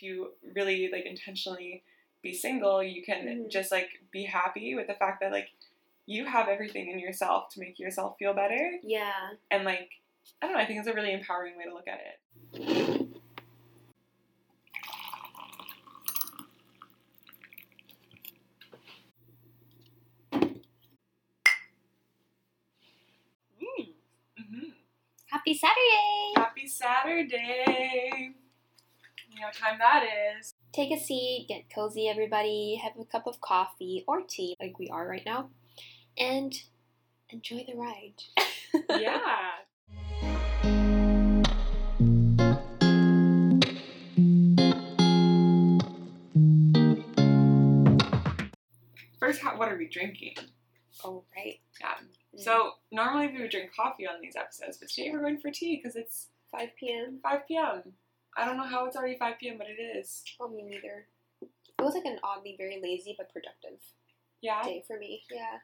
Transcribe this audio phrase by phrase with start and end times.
[0.00, 1.82] if you really like intentionally
[2.22, 3.50] be single, you can Mhm.
[3.50, 5.50] just like be happy with the fact that like
[6.06, 8.78] you have everything in yourself to make yourself feel better.
[8.82, 9.32] Yeah.
[9.50, 9.90] And like,
[10.40, 12.20] I don't know, I think it's a really empowering way to look at it.
[23.62, 23.92] Mm.
[24.36, 24.68] hmm
[25.26, 26.32] Happy Saturday!
[26.36, 28.34] Happy Saturday!
[29.40, 30.04] You know time that
[30.38, 30.52] is.
[30.70, 32.78] Take a seat, get cozy, everybody.
[32.84, 35.48] Have a cup of coffee or tea, like we are right now,
[36.18, 36.54] and
[37.30, 38.22] enjoy the ride.
[39.00, 39.30] Yeah.
[49.18, 50.34] First, what are we drinking?
[51.02, 51.60] Oh, right.
[51.80, 51.94] Yeah.
[52.36, 52.44] Mm.
[52.44, 55.80] So normally we would drink coffee on these episodes, but today we're going for tea
[55.82, 57.20] because it's 5 p.m.
[57.22, 57.94] 5 p.m.
[58.36, 60.22] I don't know how it's already 5 p.m., but it is.
[60.40, 61.06] Oh, me neither.
[61.42, 63.80] It was like an oddly very lazy but productive
[64.40, 64.62] Yeah.
[64.62, 65.22] day for me.
[65.30, 65.58] Yeah.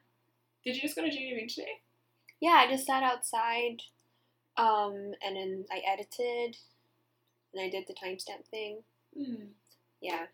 [0.64, 1.81] Did you just go to Beach today?
[2.41, 3.83] Yeah, I just sat outside,
[4.56, 6.56] um, and then I edited,
[7.55, 8.83] and I did the timestamp thing.
[9.17, 9.44] Hmm.
[10.00, 10.27] Yeah.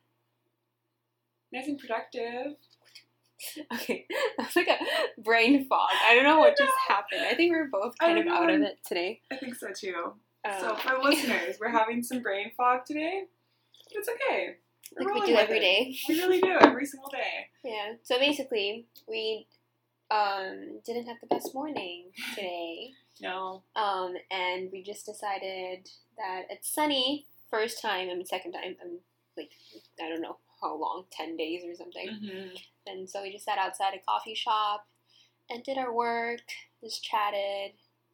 [1.53, 2.57] Nice and productive.
[3.75, 4.07] Okay,
[4.39, 5.89] that's like a brain fog.
[6.07, 7.23] I don't know what just happened.
[7.23, 9.21] I think we're both kind of out of it today.
[9.33, 10.13] I think so too.
[10.45, 13.25] Um, so for listeners, we're having some brain fog today.
[13.91, 14.57] It's okay.
[14.99, 15.61] We're like we do every it.
[15.61, 15.97] day.
[16.09, 17.49] We really do every single day.
[17.65, 17.95] Yeah.
[18.03, 19.47] So basically, we
[20.11, 22.91] um didn't have the best morning today.
[23.21, 23.63] No.
[23.77, 27.27] Um, and we just decided that it's sunny.
[27.51, 28.75] First time, I mean second time.
[28.83, 28.99] I'm
[29.37, 29.51] like
[30.03, 32.09] I don't know how long, ten days or something.
[32.09, 34.87] hmm And so we just sat outside a coffee shop
[35.49, 36.41] and did our work.
[36.83, 37.73] Just chatted.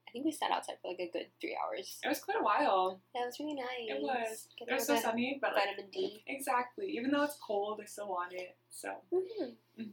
[0.09, 1.99] I think we sat outside for like a good three hours.
[2.03, 3.01] It was quite a while.
[3.15, 3.67] That was really nice.
[3.89, 4.49] It was.
[4.59, 6.23] Get It was so sunny, but like, vitamin D.
[6.27, 6.87] exactly.
[6.97, 8.57] Even though it's cold, I still want it.
[8.71, 8.89] So.
[9.13, 9.91] hmm mhm.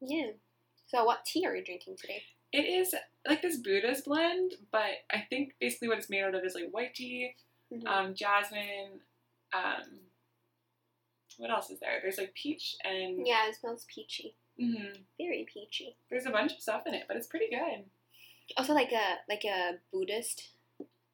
[0.00, 0.30] Yeah.
[0.86, 2.22] So what tea are you drinking today?
[2.52, 2.94] It is
[3.26, 6.70] like this Buddha's blend, but I think basically what it's made out of is like
[6.70, 7.34] white tea,
[7.72, 7.86] Mhm.
[7.86, 9.00] um, jasmine.
[9.52, 10.00] Um,
[11.36, 11.98] what else is there?
[12.00, 14.34] There's like peach and yeah, it smells peachy.
[14.58, 15.04] mhm.
[15.18, 15.96] Very peachy.
[16.10, 17.84] there's a bunch of stuff in it, but it's pretty good.
[18.56, 20.48] Oh, also, like a like a Buddhist,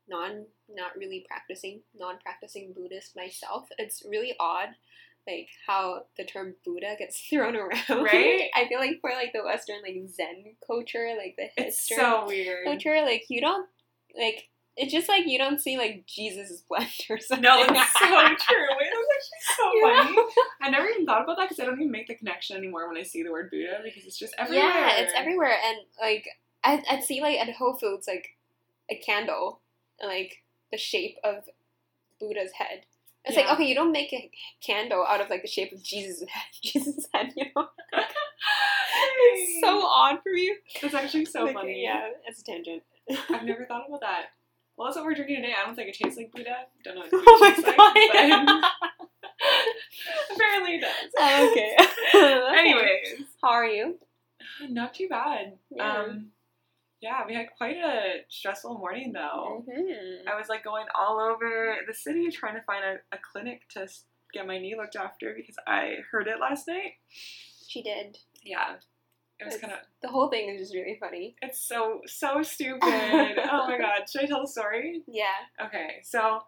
[0.09, 3.69] non not really practicing non practicing Buddhist myself.
[3.79, 4.69] It's really odd,
[5.27, 8.03] like how the term Buddha gets thrown around.
[8.03, 8.51] Right?
[8.55, 12.65] I feel like for like the Western like Zen culture, like the Hipster so weird.
[12.65, 13.69] culture, like you don't
[14.19, 14.49] like.
[14.77, 17.43] It's just like you don't see like Jesus' blend or something.
[17.43, 18.67] No, it's so true.
[18.77, 20.05] Wait, that's actually so Yeah.
[20.05, 20.17] funny.
[20.63, 22.97] I never even thought about that because I don't even make the connection anymore when
[22.97, 24.65] I see the word Buddha because it's just everywhere.
[24.67, 26.27] Yeah, it's everywhere, and like
[26.65, 28.37] I I'd see like at Whole Foods like
[28.91, 29.61] a candle,
[30.03, 30.43] like
[30.73, 31.45] the shape of
[32.21, 32.85] Buddha's head.
[33.27, 34.31] It's like okay, you don't make a
[34.65, 36.43] candle out of like the shape of Jesus' head.
[36.63, 37.69] Jesus' head, you know.
[39.33, 40.55] it's so odd for me.
[40.83, 41.83] It's actually so Like, funny.
[41.83, 42.83] Yeah, it's a tangent.
[43.31, 44.27] I've never thought about that.
[44.77, 45.55] Well, that's what we're drinking today.
[45.61, 46.57] I don't think it tastes like Buddha.
[46.85, 47.95] Don't know what Oh my God.
[47.95, 48.73] like,
[50.31, 51.11] but apparently it does.
[51.19, 52.59] Oh, okay.
[52.59, 53.99] Anyways, how are you?
[54.69, 55.57] not too bad.
[55.71, 55.93] Yeah.
[56.03, 56.27] Um,
[57.05, 59.63] yeah, we had quite a stressful morning though.
[59.69, 60.27] Mm-hmm.
[60.27, 63.87] I was like going all over the city trying to find a, a clinic to
[64.33, 66.93] get my knee looked after because I heard it last night.
[67.69, 68.17] She did.
[68.43, 68.77] Yeah,
[69.39, 69.81] it was kind of.
[70.01, 71.37] The whole thing is just really funny.
[71.43, 72.81] It's so so stupid.
[72.83, 74.09] oh my god!
[74.11, 75.03] Should I tell the story?
[75.07, 75.67] Yeah.
[75.67, 76.41] Okay, so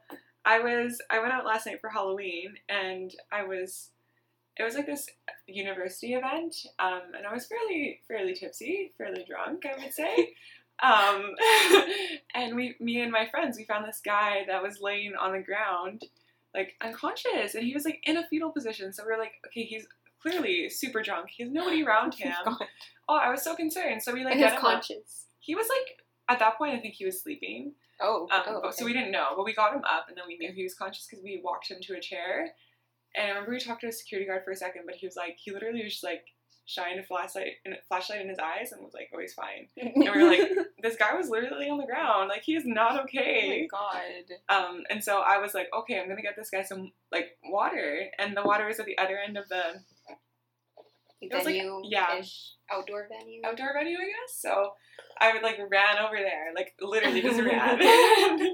[0.47, 3.91] I was I went out last night for Halloween and I was
[4.59, 5.06] it was like this
[5.47, 10.34] university event um, and I was fairly fairly tipsy, fairly drunk, I would say.
[10.83, 11.31] Um,
[12.34, 15.39] and we me and my friends we found this guy that was laying on the
[15.39, 16.05] ground
[16.55, 18.93] like unconscious and he was like in a fetal position.
[18.93, 19.87] So we were like, okay, he's
[20.21, 21.28] clearly super drunk.
[21.31, 22.34] He has nobody around him.
[22.44, 22.59] God.
[23.09, 24.03] Oh, I was so concerned.
[24.03, 24.83] So we like and get his him up.
[25.38, 27.73] He was like at that point I think he was sleeping.
[28.00, 28.28] Oh.
[28.31, 30.37] Um, oh but- So we didn't know, but we got him up, and then we
[30.37, 32.50] knew he was conscious because we walked him to a chair.
[33.16, 35.17] And I remember we talked to a security guard for a second, but he was
[35.17, 36.25] like, he literally was just like
[36.67, 39.93] shined a flashlight, in, flashlight in his eyes, and was like, "Oh, he's fine." And
[39.96, 40.50] we were like,
[40.82, 44.37] "This guy was literally on the ground, like he is not oh my okay." god.
[44.49, 48.06] Um, and so I was like, "Okay, I'm gonna get this guy some like water,"
[48.19, 49.81] and the water was at the other end of the
[51.23, 52.20] was like- venue, yeah.
[52.70, 53.43] outdoor venue.
[53.44, 54.37] outdoor venue, I guess.
[54.38, 54.73] So
[55.20, 57.79] I would like ran over there, like literally just ran,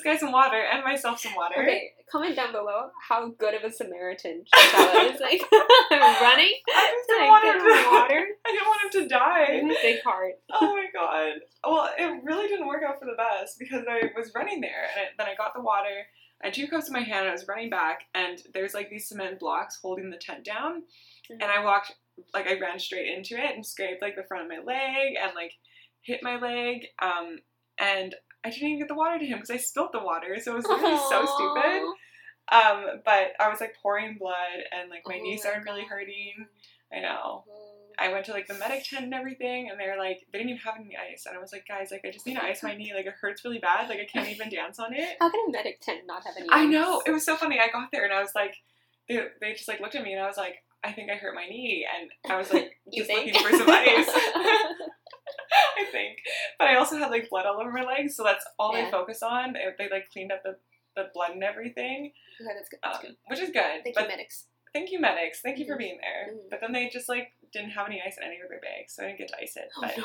[0.00, 1.60] this guy some water and myself some water.
[1.60, 5.20] Okay, comment down below how good of a Samaritan Chantal is.
[5.30, 5.42] Like
[5.90, 7.90] running, I just didn't like want him to.
[7.90, 8.26] water.
[8.46, 9.62] I didn't want him to die.
[9.82, 10.32] Big heart.
[10.52, 11.40] Oh my god.
[11.64, 15.06] Well, it really didn't work out for the best because I was running there and
[15.06, 16.06] I, then I got the water.
[16.42, 17.20] I had two cups in my hand.
[17.20, 20.84] And I was running back, and there's like these cement blocks holding the tent down.
[21.28, 21.92] And I walked,
[22.32, 25.32] like, I ran straight into it and scraped like the front of my leg and
[25.34, 25.52] like
[26.00, 26.86] hit my leg.
[27.02, 27.40] Um,
[27.78, 28.14] and
[28.44, 30.56] I didn't even get the water to him because I spilled the water, so it
[30.56, 31.82] was literally so stupid.
[32.52, 35.84] Um, but I was like pouring blood, and like my Oh knee my started really
[35.84, 36.46] hurting.
[36.92, 37.44] I know.
[37.48, 37.66] Oh.
[37.98, 40.50] I went to like the medic tent and everything, and they were like, they didn't
[40.50, 42.62] even have any ice, and I was like, guys, like I just need to ice
[42.62, 45.16] my knee, like it hurts really bad, like I can't even dance on it.
[45.20, 46.48] How can a medic tent not have any?
[46.50, 47.60] I know it was so funny.
[47.60, 48.56] I got there and I was like,
[49.08, 51.34] they, they just like looked at me, and I was like, I think I hurt
[51.34, 53.34] my knee, and I was like, You just think?
[53.34, 54.08] looking for some ice.
[55.78, 56.18] I think,
[56.58, 58.84] but I also had like blood all over my legs, so that's all Yeah.
[58.84, 59.52] they focus on.
[59.54, 60.56] They, they like cleaned up the
[60.96, 62.80] the blood and everything, okay, that's good.
[62.82, 63.16] That's um, good.
[63.28, 63.82] which is good.
[63.84, 64.46] Thank but you, medics.
[64.74, 65.40] thank you, medics.
[65.40, 65.78] Thank you for Mhm.
[65.78, 66.34] being there.
[66.34, 66.50] Mhm.
[66.50, 69.04] But then they just like didn't have any ice in any of their bags, so
[69.04, 69.68] I didn't get to ice it.
[69.76, 70.04] Oh, But no.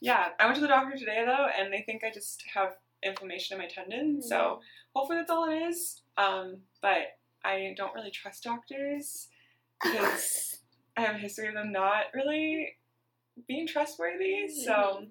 [0.00, 3.54] yeah, I went to the doctor today though, and they think I just have inflammation
[3.56, 4.20] in my tendon.
[4.20, 4.60] So
[4.94, 6.00] hopefully that's all it is.
[6.16, 9.28] Um, but I don't really trust doctors
[9.82, 10.58] because
[10.96, 12.76] I have a history of them not really
[13.48, 14.48] being trustworthy.
[14.48, 15.10] So Mhm.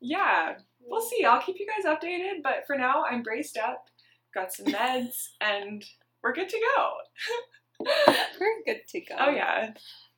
[0.00, 1.24] yeah, we'll see.
[1.24, 2.42] I'll keep you guys updated.
[2.42, 3.86] But for now, I'm braced up,
[4.34, 5.84] got some meds, and
[6.22, 6.92] we're good to go.
[8.40, 9.14] We're good to go.
[9.18, 9.72] Oh yeah,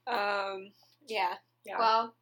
[0.07, 0.73] Um.
[1.09, 1.35] Yeah.
[1.67, 1.79] yeah.
[1.79, 2.15] Well,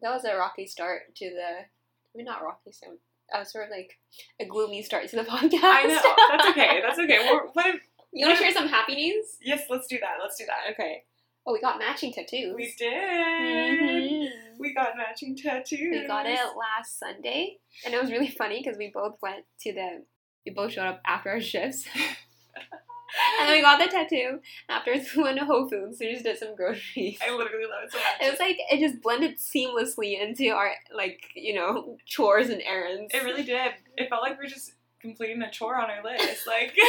[0.00, 1.58] that was a rocky start to the.
[1.60, 2.72] I mean, not rocky.
[2.72, 2.96] So,
[3.34, 3.98] uh, sort of like
[4.40, 5.60] a gloomy start to the podcast.
[5.62, 6.80] I know that's okay.
[6.82, 7.28] That's okay.
[7.30, 7.80] We're, what if,
[8.12, 9.36] you want to share some happy news?
[9.42, 10.16] yes, let's do that.
[10.22, 10.72] Let's do that.
[10.72, 11.04] Okay.
[11.44, 12.54] Oh, we got matching tattoos.
[12.54, 12.92] We did.
[12.92, 14.58] Mhm.
[14.58, 15.78] We got matching tattoos.
[15.90, 19.72] We got it last Sunday, and it was really funny because we both went to
[19.72, 20.04] the.
[20.46, 21.86] We both showed up after our shifts.
[21.94, 24.40] and then we got the tattoo.
[24.68, 25.98] Afterwards, we went to Whole Foods.
[26.00, 27.18] We just did some groceries.
[27.20, 28.06] I literally love it so much.
[28.20, 33.12] It was like it just blended seamlessly into our like you know chores and errands.
[33.12, 33.72] It really did.
[33.96, 36.46] It felt like we were just completing a chore on our list.
[36.46, 36.76] Like,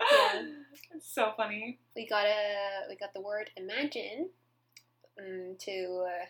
[0.00, 0.42] Yeah.
[0.94, 1.78] It's so funny.
[1.96, 4.30] we got a we got the word imagine
[5.18, 6.24] um, to uh,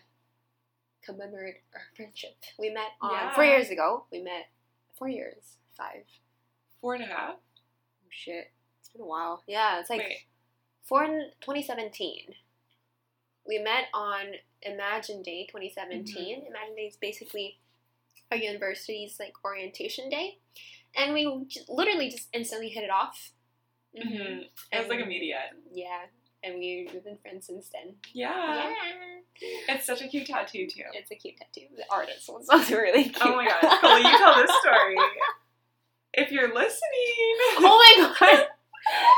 [1.05, 2.35] commemorate our friendship.
[2.59, 3.35] We met on Yeah.
[3.35, 4.05] four years ago.
[4.11, 4.49] We met
[4.97, 6.03] four years, five.
[6.79, 7.35] Four and a half.
[7.35, 9.43] Oh shit, it's been a while.
[9.47, 10.17] Yeah, it's like Wait,
[10.83, 12.33] four in 2017.
[13.47, 14.25] We met on
[14.61, 16.05] Imagine Day 2017.
[16.05, 16.45] Mm-hmm.
[16.47, 17.59] Imagine Day is basically
[18.31, 20.37] our university's like orientation day,
[20.95, 23.31] and we j- literally just instantly hit it off.
[23.95, 24.41] Hmm Mhm.
[24.71, 25.51] it was like immediate.
[25.73, 26.01] Yeah,
[26.43, 27.95] and we, we've been friends since then.
[28.13, 28.69] Yeah.
[28.69, 28.73] Yeah.
[29.75, 30.83] It's such a cute tattoo too.
[30.93, 31.67] It's a cute tattoo.
[31.75, 33.17] The artist was also really cute.
[33.21, 34.95] Oh my god, Cole, you tell this story.
[36.13, 37.37] If you're listening.
[37.59, 38.47] oh my god.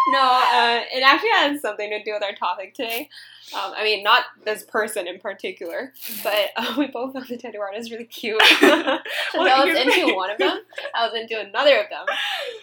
[0.10, 3.10] No, uh, it actually has something to do with our topic today.
[3.54, 5.94] Um, I mean, not this person in particular,
[6.24, 8.42] but uh, we both found the tattoo artist really cute.
[8.62, 9.02] Well,
[9.36, 10.60] I was into one of them.
[10.96, 12.06] I was into another of them.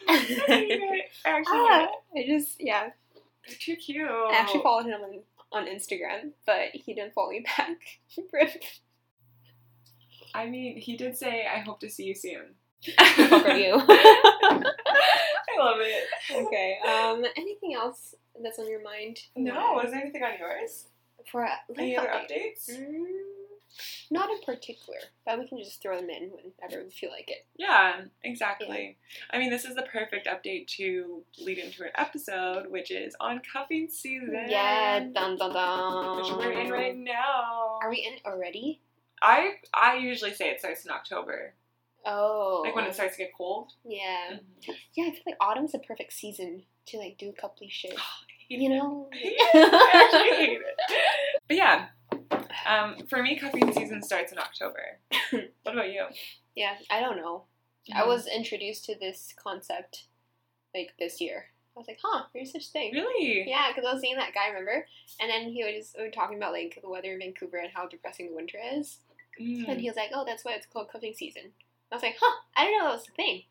[0.08, 1.10] I hate it.
[1.24, 1.88] I actually, Ah.
[2.16, 2.90] I just, yeah.
[3.46, 4.08] they're too cute.
[4.08, 5.20] I actually followed him on,
[5.52, 7.76] on Instagram, but he didn't follow me back.
[10.34, 12.54] I mean, he did say, "I hope to see you soon."
[12.96, 13.74] Fuck are you?
[13.88, 14.62] I
[15.58, 16.04] love it.
[16.32, 16.78] okay.
[16.86, 17.24] Um.
[17.36, 19.18] Anything else that's on your mind?
[19.36, 20.86] No, is there anything on yours?
[21.30, 22.56] For a Any other update?
[22.68, 22.70] updates?
[22.70, 23.04] Mm,
[24.10, 27.46] not in particular, but we can just throw them in whenever we feel like it.
[27.56, 28.96] Yeah, exactly.
[29.30, 33.42] I mean, this is the perfect update to lead into an episode, which is on
[33.52, 34.46] cuffing season.
[34.48, 36.16] Yeah, dun dun dun.
[36.16, 37.78] Which we're in right now.
[37.82, 38.80] Are we in already?
[39.22, 41.52] I I usually say it starts in October,
[42.06, 43.72] Oh, like when it starts to get cold.
[43.84, 44.74] Yeah, Mhm.
[44.96, 45.04] yeah.
[45.04, 47.94] I feel like autumn's the perfect season to like do coupley shit.
[48.48, 49.08] You know?
[49.12, 49.44] I hate it.
[49.54, 51.38] I actually hate it.
[51.46, 51.86] But yeah,
[52.66, 54.98] um, for me, cuffing season starts in October.
[55.30, 56.06] what about you?
[56.56, 57.44] Yeah, I don't know.
[57.94, 58.06] I Mhm.
[58.08, 60.04] was introduced to this concept
[60.74, 61.46] like this year.
[61.76, 62.92] I was like, huh, there's such thing.
[62.92, 63.44] really.
[63.48, 64.86] Yeah, because I was seeing that guy, remember?
[65.20, 67.86] And then he was we were talking about like the weather in Vancouver and how
[67.86, 68.98] depressing the winter is.
[69.40, 69.68] Mm.
[69.68, 71.52] And he was like, oh, that's why it's called cuffing season.
[71.92, 73.42] I was like, huh, I didn't know that was a thing.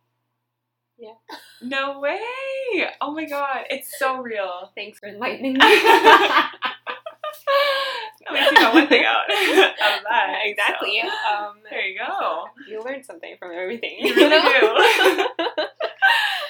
[0.97, 1.13] Yeah.
[1.61, 2.19] No way!
[3.01, 4.71] Oh my god, it's so real.
[4.75, 5.59] Thanks for enlightening me.
[8.27, 10.39] At least you got one thing out, of that.
[10.43, 11.01] exactly.
[11.01, 11.07] so.
[11.09, 12.45] Um, There you go.
[12.67, 13.97] you learned something from everything.
[13.99, 15.27] You really know?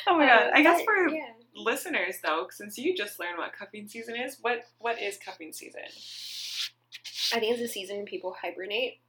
[0.07, 0.47] Oh my god.
[0.47, 1.27] Uh, I guess but, for yeah.
[1.55, 5.81] listeners though, since you just learned what cuffing season is, what what is cuffing season?
[7.31, 9.01] I think it's a season when people hibernate.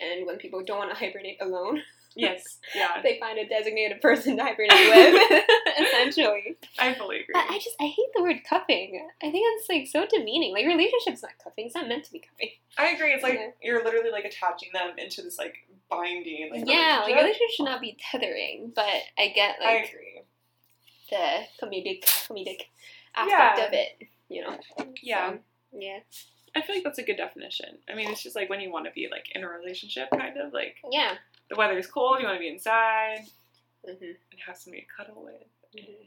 [0.00, 1.80] And when people don't want to hibernate alone,
[2.16, 2.58] Yes.
[2.76, 3.02] Yeah.
[3.02, 5.44] they find a designated person to hibernate with,
[5.80, 6.56] essentially.
[6.78, 7.32] I fully agree.
[7.32, 9.08] But I just, I hate the word cuffing.
[9.20, 10.52] I think it's like so demeaning.
[10.52, 12.50] Like, relationship's not cuffing, it's not meant to be cuffing.
[12.78, 13.12] I agree.
[13.14, 13.48] It's like Yeah.
[13.62, 15.56] you're literally like attaching them into this like
[15.90, 17.16] binding like yeah, like relationship.
[17.16, 18.86] relationship should not be tethering, but
[19.18, 20.22] I get I like agree.
[21.10, 22.60] the comedic comedic
[23.16, 23.66] aspect Yeah.
[23.66, 24.08] of it.
[24.28, 24.56] You know.
[25.02, 25.30] Yeah.
[25.32, 25.38] So,
[25.72, 25.98] yeah.
[26.56, 27.78] I feel like that's a good definition.
[27.90, 30.36] I mean, it's just like when you want to be like in a relationship, kind
[30.38, 31.14] of like Yeah.
[31.50, 33.20] the weather is cold, you want to be inside
[33.84, 35.42] hmm and have somebody to cuddle with.
[35.84, 36.06] Mhm.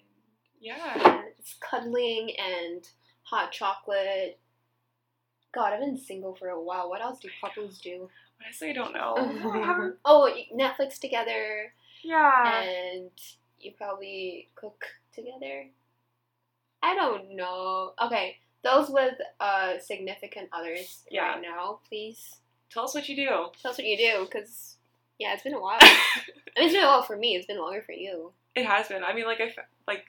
[0.60, 0.94] Yeah.
[0.96, 2.88] Yeah, it's cuddling and
[3.24, 4.40] hot chocolate.
[5.54, 6.90] God, I've been single for a while.
[6.90, 8.10] What else do couples do?
[8.44, 9.94] Honestly, I don't know.
[10.06, 11.74] Oh, Netflix together,
[12.04, 12.54] yeah.
[12.62, 13.10] and
[13.60, 15.68] you probably cook together.
[16.84, 17.94] I don't know.
[18.04, 21.34] Okay, those with uh significant others Yeah.
[21.34, 22.36] right now, please
[22.70, 23.28] Tell us what you do.
[23.62, 24.76] tell us what you do, because
[25.20, 25.80] yeah, it's been a while.
[25.82, 26.22] I
[26.60, 27.36] mean, it's been a while for me.
[27.36, 28.34] It's been longer for you.
[28.56, 29.04] It has been.
[29.04, 29.56] I mean, like I've
[29.88, 30.04] like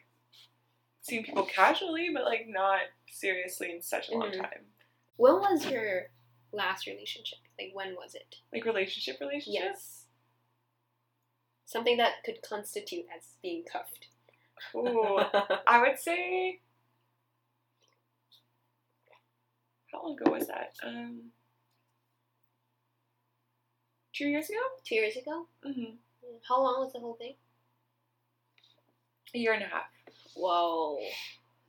[1.02, 4.40] seen people casually, but like not seriously in such a long Mhm.
[4.40, 4.67] time.
[5.17, 6.11] When was your
[6.52, 7.38] last relationship?
[7.61, 8.37] Like, when was it?
[8.52, 9.62] Like relationship, relationship.
[9.62, 10.05] Yes.
[11.67, 14.09] Something that could constitute as being cuffed.
[14.75, 15.19] Ooh,
[15.67, 16.61] I would say.
[19.92, 20.73] How long ago was that?
[20.85, 21.30] Um,
[24.14, 24.59] two years ago.
[24.85, 25.47] Two years ago?
[25.66, 25.95] Mm-hmm.
[26.47, 27.35] How long was the whole thing?
[29.35, 29.87] A year and a half.
[30.35, 30.99] Whoa.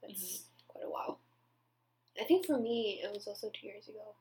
[0.01, 1.19] That's quite a while.
[2.19, 4.15] I think for me, it was also two years ago.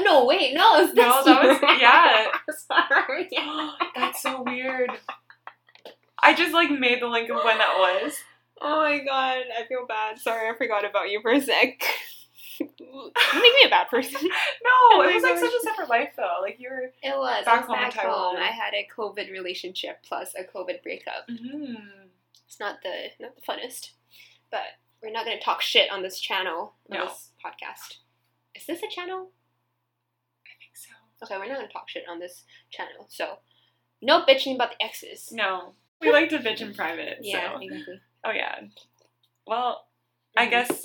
[0.00, 1.70] No, wait, no, it's No, this that was- year.
[1.80, 2.26] yeah.
[2.50, 3.28] Sorry.
[3.94, 4.90] That's so weird.
[6.22, 8.14] I just like made the link of when that was.
[8.60, 10.18] Oh my god, I feel bad.
[10.18, 11.82] Sorry, I forgot about you for a sec.
[12.60, 14.20] you make me a bad person.
[14.64, 16.38] No, it was like such a separate life though.
[16.42, 16.84] Like you're.
[17.02, 17.44] It was.
[17.44, 18.36] Back I was home back home.
[18.36, 21.28] I had a COVID relationship plus a COVID breakup.
[21.30, 21.74] Mm-hmm.
[22.46, 23.90] It's not the not the funnest,
[24.50, 24.60] but
[25.02, 27.04] we're not gonna talk shit on this channel on No.
[27.06, 27.96] this podcast.
[28.54, 29.30] Is this a channel?
[30.46, 30.90] I think so.
[31.24, 33.06] Okay, we're not gonna talk shit on this channel.
[33.08, 33.38] So,
[34.00, 35.30] no bitching about the exes.
[35.32, 37.18] No, we like to bitch in private.
[37.22, 37.58] Yeah, So.
[37.60, 38.00] exactly.
[38.24, 38.60] Oh yeah.
[39.46, 39.86] Well,
[40.36, 40.50] I Mhm.
[40.50, 40.82] guess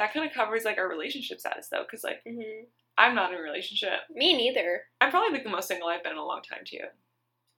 [0.00, 2.64] that kind of covers like our relationship status though, because like Mhm.
[2.98, 4.00] I'm not in a relationship.
[4.10, 4.82] Me neither.
[5.00, 6.84] I'm probably like the most single I've been in a long time too.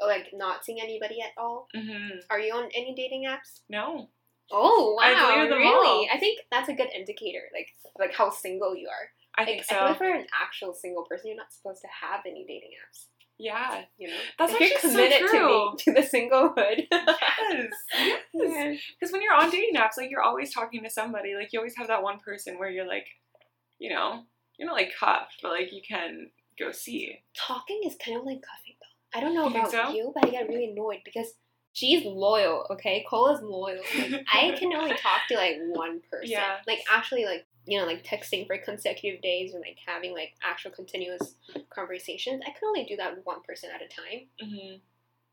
[0.01, 1.69] Oh, like not seeing anybody at all.
[1.75, 2.19] Mm-hmm.
[2.31, 3.61] Are you on any dating apps?
[3.69, 4.11] No.
[4.51, 5.89] Oh I wow, them really?
[5.89, 6.07] all.
[6.13, 7.69] I think that's a good indicator, like
[7.99, 9.11] like how single you are.
[9.37, 9.99] I Like, think I feel like so.
[9.99, 13.07] for an actual single person, you're not supposed to have any dating apps.
[13.43, 13.83] Yeah.
[13.99, 15.73] You know, That's actually so true.
[15.79, 16.87] to the, to the singlehood.
[17.53, 17.67] Yes.
[17.99, 18.23] Yes.
[18.33, 18.75] Yeah.
[18.99, 21.35] Because when you're on dating apps, like you're always talking to somebody.
[21.35, 23.07] Like you always have that one person where you're like,
[23.79, 24.23] you know,
[24.59, 27.19] you're not like cuffed, but like you can go see.
[27.37, 29.19] Talking is kind of like cuffing though.
[29.19, 29.91] I don't know You about so?
[29.91, 31.35] you, but I get really annoyed because
[31.73, 32.67] she's loyal.
[32.71, 33.83] Okay, Cola's loyal.
[33.99, 36.31] Like, I can only talk to like one person.
[36.31, 36.59] Yeah.
[36.67, 40.71] Like actually, like you know, like texting for consecutive days or like having like actual
[40.73, 41.35] continuous
[41.71, 42.43] conversations.
[42.47, 44.27] I can only do that with one person at a time.
[44.41, 44.77] hmm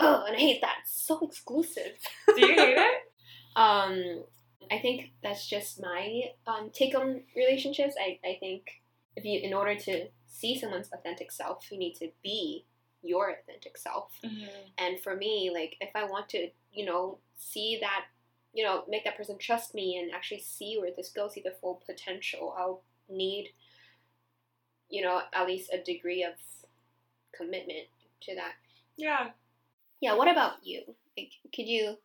[0.02, 0.78] Oh, and I hate that.
[0.84, 1.92] It's so exclusive.
[2.36, 2.98] Do you hate it?
[3.56, 4.24] Um,
[4.72, 7.96] I think that's just my um, take on relationships.
[8.00, 8.64] I, I think
[9.18, 12.66] if you, in order to see someone's authentic self, you need to be
[13.02, 14.12] your authentic self.
[14.24, 14.46] hmm
[14.78, 18.06] And for me, like, if I want to, you know, see that,
[18.54, 21.56] you know, make that person trust me and actually see where this goes, see the
[21.62, 23.50] full potential, I'll need,
[24.90, 26.34] you know, at least a degree of
[27.36, 27.88] commitment
[28.24, 28.54] to that.
[28.98, 29.30] Yeah.
[30.02, 30.82] Yeah, what about you?
[31.18, 31.98] Like, could you,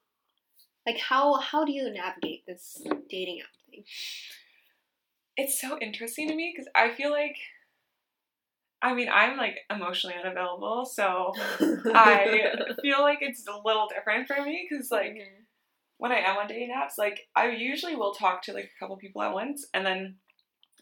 [0.86, 3.84] like, how how do you navigate this dating app thing?
[5.36, 7.36] It's so interesting to me because I feel like,
[8.82, 11.32] I mean, I'm like emotionally unavailable, so
[11.94, 15.43] I feel like it's a little different for me because like mm-hmm.
[16.04, 18.94] When I am on dating apps, like I usually will talk to like a couple
[18.98, 20.16] people at once, and then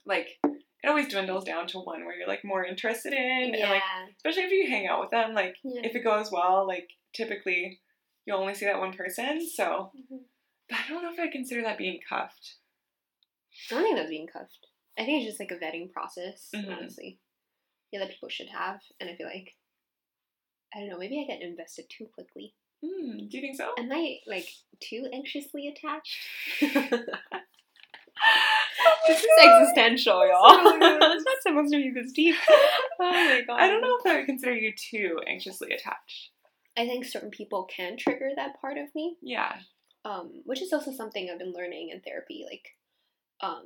[0.04, 3.70] like it always dwindles down to one where you're like more interested in, yeah, and
[3.70, 3.82] like
[4.16, 5.82] especially if you hang out with them, like yeah.
[5.84, 7.78] if it goes well, like typically
[8.26, 9.48] you'll only see that one person.
[9.48, 10.22] So, Mhm.
[10.68, 12.56] but I don't know if I consider that being cuffed.
[13.70, 14.66] I don't think that's being cuffed.
[14.98, 16.76] I think it's just like a vetting process, Mhm.
[16.76, 17.20] honestly.
[17.92, 19.54] Yeah, that people should have, and I feel like
[20.74, 20.98] I don't know.
[20.98, 22.56] Maybe I get invested too quickly.
[22.84, 23.72] Hmm, do you think so?
[23.78, 24.48] Am I like
[24.80, 26.18] too anxiously attached?
[29.06, 30.50] this is existential, y'all.
[30.56, 32.34] it's not supposed to be this deep.
[33.04, 33.58] Oh my god.
[33.60, 36.30] I don't know if I would consider you too anxiously attached.
[36.76, 39.16] I think certain people can trigger that part of me.
[39.20, 39.56] Yeah.
[40.04, 42.44] um, which is also something I've been learning in therapy.
[42.48, 42.68] Like,
[43.40, 43.64] um,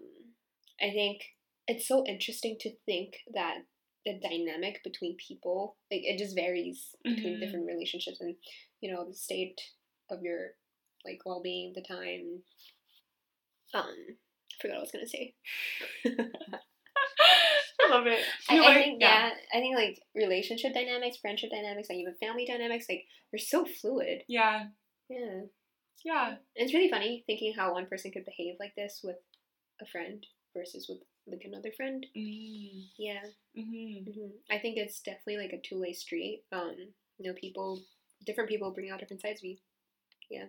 [0.80, 1.20] I think
[1.68, 3.58] it's so interesting to think that
[4.06, 7.40] the dynamic between people, like, it just varies between Mhm.
[7.40, 8.36] different relationships and,
[8.80, 9.60] you know, the state
[10.10, 10.52] of your,
[11.04, 12.42] like, well being, the time.
[13.74, 15.34] Um, I forgot what I was gonna say.
[17.80, 18.18] I love it.
[18.48, 22.14] I, No, I but think, yeah, I think, like, relationship dynamics, friendship dynamics, and even
[22.14, 24.22] family dynamics, like, they're so fluid.
[24.28, 24.64] Yeah.
[25.08, 25.42] Yeah.
[26.04, 26.34] Yeah.
[26.54, 29.16] It's really funny thinking how one person could behave like this with
[29.80, 32.06] a friend versus with like another friend.
[32.16, 32.86] Mm.
[32.98, 33.22] Yeah.
[33.54, 36.44] hmm hmm I think it's definitely like a two way street.
[36.52, 36.76] Um,
[37.18, 37.80] you know, people,
[38.24, 39.56] different people bring out different sides of you.
[40.30, 40.44] Yeah.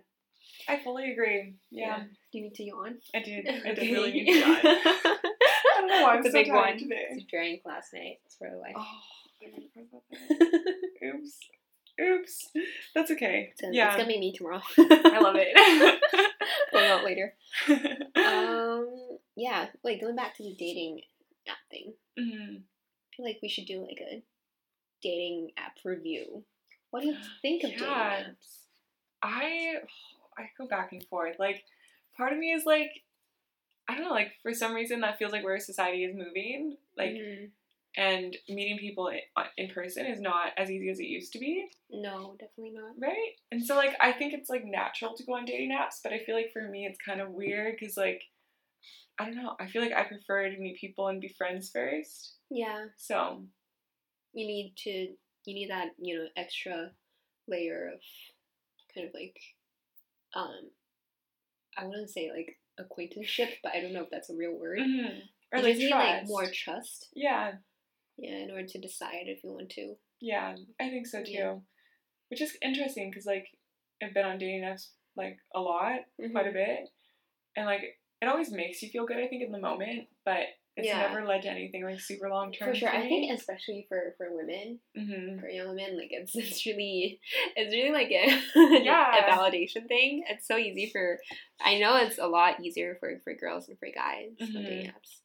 [0.68, 1.54] I fully agree.
[1.70, 2.98] Yeah, Do you need to yawn?
[3.14, 3.46] I did.
[3.48, 4.56] I did really need to yawn.
[4.64, 5.18] I
[5.76, 6.78] don't know why I'm It's a so big tired one.
[6.78, 7.06] today.
[7.10, 8.18] It's drank last night.
[8.26, 8.74] It's for life.
[8.76, 8.80] Oh,
[9.42, 11.06] I forgot about that.
[11.14, 11.38] Oops.
[12.00, 12.48] Oops.
[12.94, 13.52] That's okay.
[13.56, 13.88] So yeah.
[13.88, 14.62] it's gonna be me tomorrow.
[14.78, 16.00] I love it.
[16.72, 17.34] Going out later.
[18.16, 19.66] Um, yeah.
[19.84, 21.00] Wait, going back to the dating
[21.48, 21.94] app thing.
[22.18, 22.56] Mhm.
[22.62, 24.22] I feel like we should do like a
[25.02, 26.44] dating app review.
[26.90, 28.64] What do you think of dating apps?
[29.22, 29.74] I
[30.36, 31.36] I go back and forth.
[31.38, 31.64] Like,
[32.16, 32.90] part of me is like,
[33.88, 34.10] I don't know.
[34.10, 36.76] Like, for some reason, that feels like where society is moving.
[36.96, 37.50] Like, Mhm.
[37.96, 41.38] and meeting people in, uh, in person is not as easy as it used to
[41.40, 42.94] be, no, definitely not.
[43.00, 43.32] right?
[43.50, 46.20] And so, like, I think it's like natural to go on dating apps, but I
[46.20, 48.22] feel like for me, it's kind of weird because, like,
[49.18, 49.56] I don't know.
[49.58, 52.34] I feel like I prefer to meet people and be friends first.
[52.50, 53.48] Yeah, So,
[54.32, 55.16] you need to.
[55.48, 56.90] You need that you know extra
[57.46, 58.00] layer of
[58.94, 59.38] kind of like,
[60.34, 60.70] um,
[61.76, 64.80] I wouldn't say like acquaintanceship, but I don't know if that's a real word.
[64.80, 65.20] mhm.
[65.52, 67.08] or You like need like more trust.
[67.14, 67.52] Yeah,
[68.18, 69.94] Yeah, in order to decide if you want to.
[70.20, 71.30] Yeah, I think so too.
[71.32, 71.54] Yeah.
[72.28, 73.46] Which is interesting because like
[74.02, 76.32] I've been on dating apps like a lot, Mm-hmm.
[76.32, 76.90] quite a bit,
[77.56, 77.82] and like
[78.20, 79.16] it always makes you feel good.
[79.16, 80.44] I think in the moment, but
[80.78, 81.00] it's Yeah.
[81.08, 82.68] never led to anything like super long term.
[82.70, 86.64] For sure, I think especially for for women, hmm for young women, like it's it's
[86.64, 87.20] really
[87.56, 89.18] it's really like a Yeah.
[89.18, 90.24] a validation thing.
[90.28, 91.18] It's so easy for
[91.60, 94.64] I know it's a lot easier for for girls and for guys on Mhm.
[94.66, 95.20] dating apps.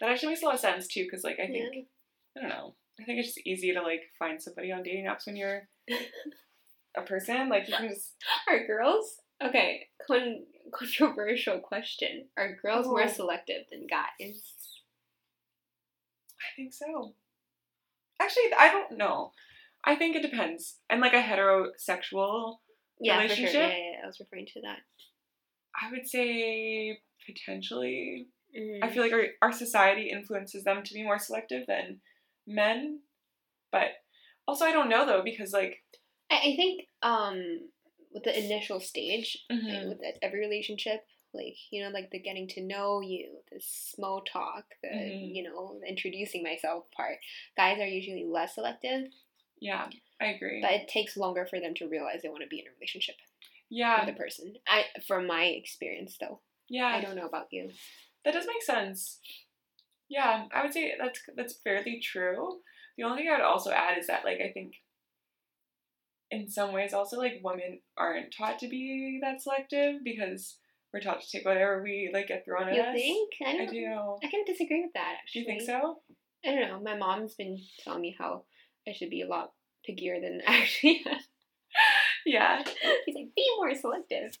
[0.00, 1.04] that actually makes a lot of sense too.
[1.04, 1.82] Because like I think Yeah.
[2.36, 2.74] I don't know.
[3.00, 5.68] I think it's just easy to like find somebody on dating apps when you're
[6.96, 7.48] a person.
[7.48, 8.14] Like you can just
[8.48, 9.88] Are girls okay?
[10.06, 13.06] Con- controversial question: Are girls more Oh.
[13.08, 14.53] selective than guys?
[16.44, 17.14] I think so.
[18.20, 19.32] Actually, I don't know.
[19.84, 20.78] I think it depends.
[20.88, 22.58] And like a heterosexual
[23.00, 23.36] Yeah, for sure.
[23.36, 23.54] Relationship?
[23.54, 24.78] Yeah, yeah, I was referring to that.
[25.80, 28.28] I would say potentially.
[28.56, 28.78] Mhm.
[28.82, 32.00] I feel like our, our society influences them to be more selective than
[32.46, 33.00] men.
[33.72, 33.88] But
[34.46, 35.82] also, I don't know though, because like,
[36.30, 37.70] I, I think um
[38.12, 39.88] with the initial stage, like, Mhm.
[39.88, 41.04] with every relationship,
[41.34, 45.34] like you know, like the getting to know you, the small talk, the Mhm.
[45.34, 47.18] you know, introducing myself part.
[47.56, 49.08] Guys are usually less selective,
[49.60, 49.88] yeah,
[50.20, 50.60] I agree.
[50.62, 53.16] but it takes longer for them to realize they want to be in a relationship
[53.68, 54.54] yeah, with a person.
[54.68, 56.40] I from my experience though.
[56.68, 57.70] yeah, I don't know about you.
[58.24, 59.20] that does make sense.
[60.08, 62.60] Yeah, I would say that's that's fairly true.
[62.96, 64.74] The only thing I would also add is that like I think
[66.30, 70.58] in some ways also like women aren't taught to be that selective because
[70.94, 72.94] we're taught to take whatever we like get thrown at You us.
[72.94, 73.32] think?
[73.44, 73.68] I don't.
[73.68, 73.84] I do.
[74.22, 75.16] I kind of disagree with that.
[75.20, 75.98] Actually, Do you think so?
[76.46, 76.80] I don't know.
[76.80, 78.44] My mom's been telling me how
[78.88, 79.50] I should be a lot
[79.88, 81.02] pickier than I actually.
[81.06, 81.16] am.
[82.26, 82.62] Yeah.
[83.04, 84.38] He's like, be more selective.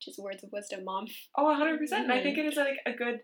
[0.00, 1.06] Just words of wisdom, mom.
[1.38, 1.90] Oh, 100%.
[1.92, 3.20] And I think it is like a good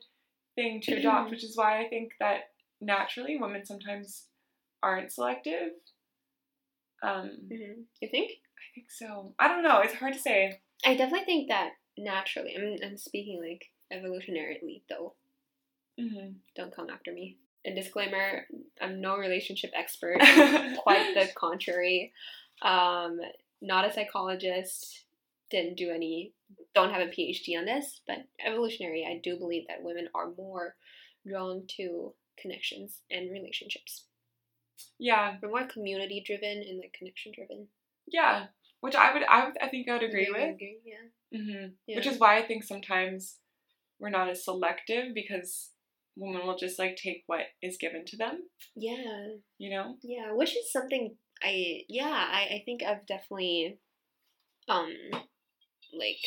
[0.55, 2.45] thing to adopt, which is why I think that
[2.81, 4.29] naturally women sometimes
[4.83, 5.71] aren't selective.
[7.03, 8.31] Um, hmm You think?
[8.31, 9.35] I think so.
[9.39, 9.81] I don't know.
[9.81, 10.61] It's hard to say.
[10.87, 12.55] I definitely think that naturally.
[12.57, 15.15] I'm, I'm speaking like evolutionarily, though.
[15.99, 17.37] hmm Don't come after me.
[17.67, 18.47] A disclaimer:
[18.81, 20.19] I'm no relationship expert.
[20.83, 22.13] Quite the contrary.
[22.63, 23.21] Um,
[23.61, 25.05] not a psychologist.
[25.51, 26.33] Didn't do any.
[26.75, 29.07] Don't have a PhD on this, but evolutionary.
[29.07, 30.75] I do believe that women are more
[31.27, 34.05] drawn to connections and relationships.
[34.99, 37.69] Yeah, We're more community driven and like connection driven.
[38.09, 38.47] yeah.
[38.83, 40.57] Which I would, I would, I think I would agree with.
[40.85, 41.39] Yeah.
[41.41, 41.97] hmm yeah.
[41.97, 43.39] Which is why I think sometimes
[44.01, 45.71] we're not as selective because
[46.17, 48.43] women will just like take what is given to them.
[48.77, 49.29] yeah.
[49.59, 49.97] You know?
[50.03, 53.79] Yeah, which is something I yeah, I, I think I've definitely
[54.69, 54.93] um
[55.97, 56.25] like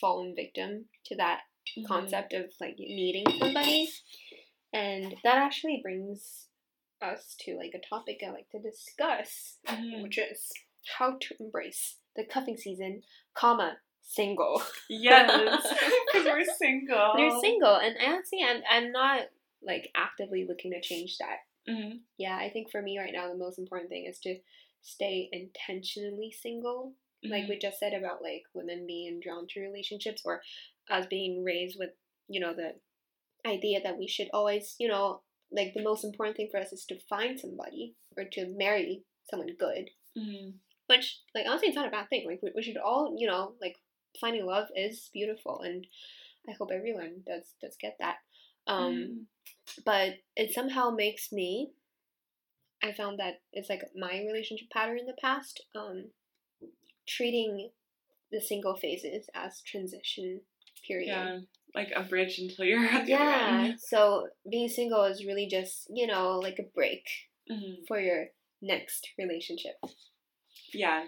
[0.00, 1.40] fallen victim to that
[1.78, 1.86] Mhm.
[1.86, 3.88] concept of like needing somebody.
[4.72, 6.48] And that actually brings
[7.00, 10.02] us to like a topic I like to discuss, Mhm.
[10.02, 10.52] which is
[10.98, 13.02] how to embrace the cuffing season,
[13.34, 14.62] comma, single.
[14.88, 15.62] Yes,
[16.12, 17.12] because we're single.
[17.16, 19.22] They're single and honestly I'm I'm not
[19.62, 21.38] like actively looking to change that.
[21.66, 24.38] hmm Yeah, I think for me right now the most important thing is to
[24.82, 26.92] stay intentionally single.
[27.24, 27.50] Like Mm-hmm.
[27.50, 30.42] we just said about like women being drawn to relationships or
[30.90, 31.90] us being raised with,
[32.28, 32.74] you know, the
[33.48, 36.84] idea that we should always, you know, like the most important thing for us is
[36.86, 39.90] to find somebody or to marry someone good.
[40.16, 40.50] hmm
[40.86, 42.26] Which, like, honestly, it's not a bad thing.
[42.26, 43.76] Like, we, we should all, you know, like,
[44.20, 45.86] finding love is beautiful, and
[46.48, 48.16] I hope everyone does does get that.
[48.66, 49.24] Um, Mm.
[49.84, 51.72] but it somehow makes me.
[52.82, 56.10] I found that it's like my relationship pattern in the past, um,
[57.06, 57.70] treating
[58.30, 60.42] the single phases as transition
[60.86, 61.08] period.
[61.08, 61.38] Yeah,
[61.74, 63.62] like a bridge until you're at the Yeah.
[63.68, 63.80] end.
[63.80, 67.06] So being single is really just, you know, like a break
[67.50, 67.86] Mhm.
[67.86, 68.28] for your
[68.60, 69.76] next relationship.
[70.74, 71.04] Yeah,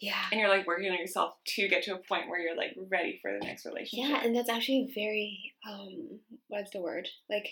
[0.00, 0.24] Yeah.
[0.30, 3.18] and you're like working on yourself to get to a point where you're like ready
[3.22, 4.08] for the next relationship.
[4.10, 7.08] Yeah, and that's actually very um what's the word?
[7.28, 7.48] Like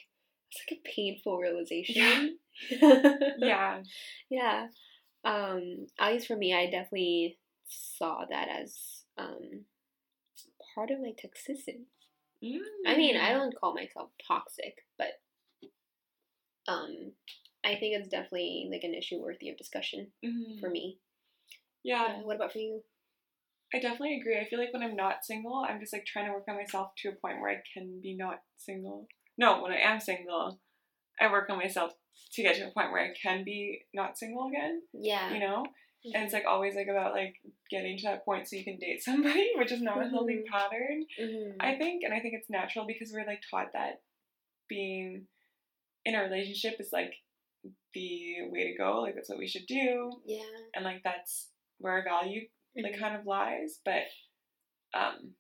[0.51, 2.39] it's like a painful realization.
[3.39, 3.83] yeah,
[4.31, 4.69] yeah.
[5.25, 9.65] Um, at least for me, I definitely saw that as um
[10.75, 11.85] part of my toxicity.
[12.87, 13.39] I mean, I Mm.
[13.39, 15.21] don't call myself toxic, but
[16.69, 17.13] um,
[17.65, 20.61] I think it's definitely like an issue worthy of discussion Mhm.
[20.61, 20.99] for me.
[21.89, 22.23] Yeah, Yeah.
[22.23, 22.83] What about for you?
[23.75, 24.39] I definitely agree.
[24.39, 26.93] I feel like when I'm not single, I'm just like trying to work on myself
[26.99, 29.07] to a point where I can be not single.
[29.37, 30.59] No, when I am single,
[31.21, 31.93] I work on myself
[32.33, 34.83] to get to a point where I can be not single again.
[34.93, 35.33] Yeah.
[35.35, 35.65] You know,
[36.15, 37.35] and it's like always like about like
[37.71, 40.47] getting to that point so you can date somebody, which is not a healthy Mhm.
[40.51, 41.05] pattern.
[41.21, 41.57] Mhm.
[41.61, 44.01] I think, and I think it's natural because we're like taught that
[44.69, 45.27] being
[46.07, 47.13] in a relationship is like
[47.95, 49.01] the way to go.
[49.03, 50.43] Like that's what we should do, yeah.
[50.75, 52.99] and like that's where our value like Mhm.
[53.01, 53.81] kind of lies.
[53.85, 54.05] But
[54.95, 55.35] um,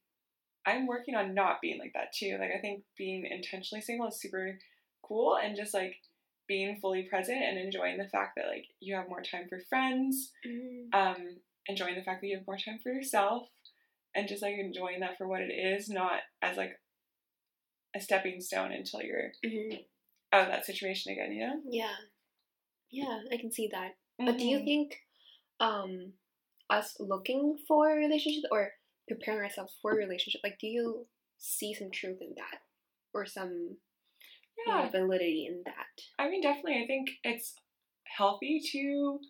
[0.67, 2.37] I'm working on not being like that too.
[2.39, 4.59] Like I think being intentionally single is super
[5.03, 5.97] cool, and just like
[6.47, 10.33] being fully present and enjoying the fact that like you have more time for friends
[10.45, 10.89] Mhm.
[10.95, 13.49] um, enjoying the fact that you have more time for yourself
[14.15, 16.81] and just like enjoying that for what it is, not as like
[17.95, 19.85] a stepping stone until you're Mhm.
[20.33, 21.63] out of that situation again, you know?
[21.69, 21.97] Yeah.
[22.91, 23.97] Yeah, I can see that.
[24.19, 24.65] But do you Mhm.
[24.65, 25.07] think
[25.61, 26.15] um
[26.71, 28.73] us looking for relationships or
[29.09, 31.07] preparing ourselves for a relationship, like do you
[31.39, 32.61] see some truth in that?
[33.15, 33.77] Or some
[34.59, 36.03] you know, validity in that?
[36.19, 36.83] I mean, definitely.
[36.83, 37.55] I think it's
[38.05, 39.21] healthy to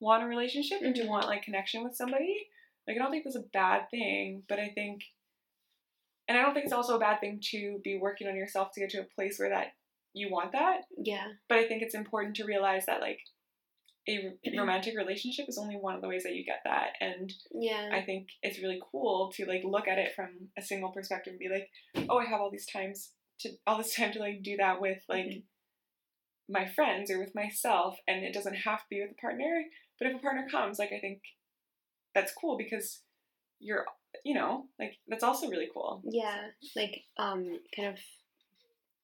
[0.00, 1.08] want a relationship and to Mhm.
[1.08, 2.48] want like connection with somebody.
[2.88, 5.02] Like, I don't think that's a bad thing, but I think,
[6.26, 8.80] and I don't think it's also a bad thing to be working on yourself to
[8.80, 9.74] get to a place where that
[10.12, 10.86] you want that.
[10.96, 11.34] Yeah.
[11.48, 13.20] but I think it's important to realize that like
[14.08, 17.90] a romantic relationship is only one of the ways that you get that and Yeah.
[17.92, 21.38] I think it's really cool to like look at it from a single perspective and
[21.38, 21.68] be like
[22.08, 24.98] oh I have all these times to all this time to like do that with
[25.08, 25.42] like Mhm.
[26.48, 29.64] my friends or with myself and it doesn't have to be with a partner
[29.98, 31.20] but if a partner comes like I think
[32.14, 33.02] that's cool because
[33.60, 33.84] you're
[34.24, 36.48] you know like that's also really cool yeah.
[36.74, 37.98] Like um kind of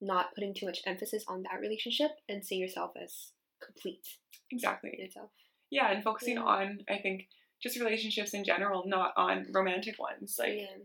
[0.01, 3.33] not putting too much emphasis on that relationship and see yourself as
[3.67, 4.07] complete
[4.51, 5.31] exactly itself.
[5.71, 6.45] yeah and focusing Yeah.
[6.45, 7.29] on I think
[7.63, 10.77] just relationships in general not on romantic ones like yeah.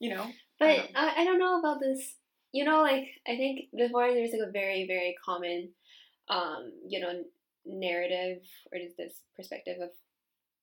[0.00, 0.26] you know
[0.58, 2.16] But Um, I, I don't know about this.
[2.52, 5.68] You know, like I think before there's like a very very common,
[6.28, 7.12] um, you know,
[7.66, 8.40] narrative
[8.72, 9.90] or just this perspective of,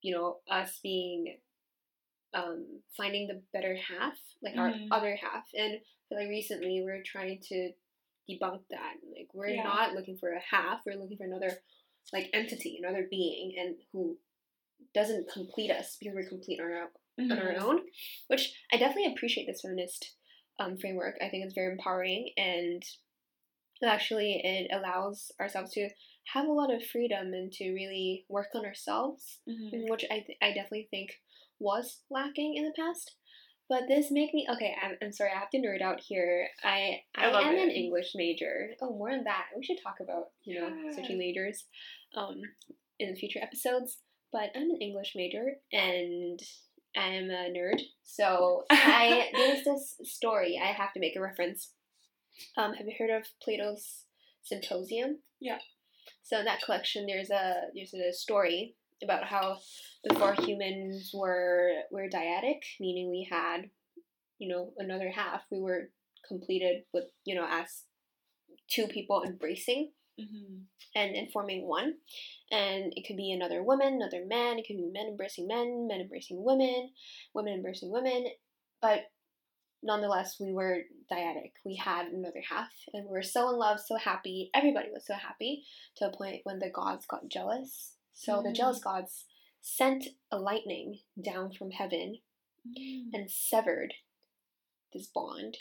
[0.01, 1.37] you know, us being,
[2.33, 2.65] um,
[2.97, 4.87] finding the better half, like our Mhm.
[4.91, 5.79] other half, and
[6.11, 7.71] like recently we're trying to
[8.29, 8.95] debunk that.
[9.15, 9.63] Like we're Yeah.
[9.63, 10.81] not looking for a half.
[10.85, 11.61] We're looking for another,
[12.13, 14.17] like entity, another being, and who
[14.93, 17.61] doesn't complete us because we're complete on our on our Mhm.
[17.61, 17.89] own,
[18.27, 20.15] which I definitely appreciate this feminist
[20.59, 21.17] um, framework.
[21.21, 22.83] I think it's very empowering and
[23.83, 25.89] actually it allows ourselves to
[26.33, 29.89] have a lot of freedom and to really work on ourselves, Mhm.
[29.89, 31.21] which I, th- I definitely think
[31.59, 33.15] was lacking in the past.
[33.67, 34.75] But this make me okay.
[34.81, 35.31] I'm, I'm sorry.
[35.35, 36.47] I have to nerd out here.
[36.63, 37.71] I I, I am an.
[37.71, 38.69] English major.
[38.81, 39.45] Oh, more on that.
[39.57, 40.91] We should talk about you know Yeah.
[40.91, 41.65] switching majors,
[42.15, 42.41] um,
[42.99, 43.97] in future episodes.
[44.31, 46.39] But I'm an English major and
[46.95, 47.81] I'm a nerd.
[48.03, 51.71] So I there's this story I have to make a reference.
[52.57, 54.03] Um, have you heard of Plato's
[54.43, 55.19] Symposium?
[55.39, 55.59] Yeah.
[56.23, 59.57] So in that collection, there's a there's a story about how
[60.07, 63.69] before humans were were dyadic, meaning we had,
[64.39, 65.41] you know, another half.
[65.51, 65.89] We were
[66.27, 67.83] completed with you know as
[68.67, 70.63] two people embracing Mhm.
[70.95, 71.95] and, and forming one.
[72.49, 75.99] And it could be another woman, another man, it could be men embracing men, men
[76.01, 76.93] embracing women,
[77.33, 78.27] women embracing women.
[78.81, 79.11] But
[79.83, 81.51] nonetheless, we were dyadic.
[81.65, 84.49] We had another half, and we were so in love, so happy.
[84.53, 85.65] Everybody was so happy
[85.97, 87.97] to a point when the gods got jealous.
[88.15, 88.55] So the Mm.
[88.55, 89.25] jealous gods
[89.61, 92.21] sent a lightning down from heaven
[92.65, 93.13] Mhm.
[93.13, 93.93] and severed
[94.93, 95.57] this bond.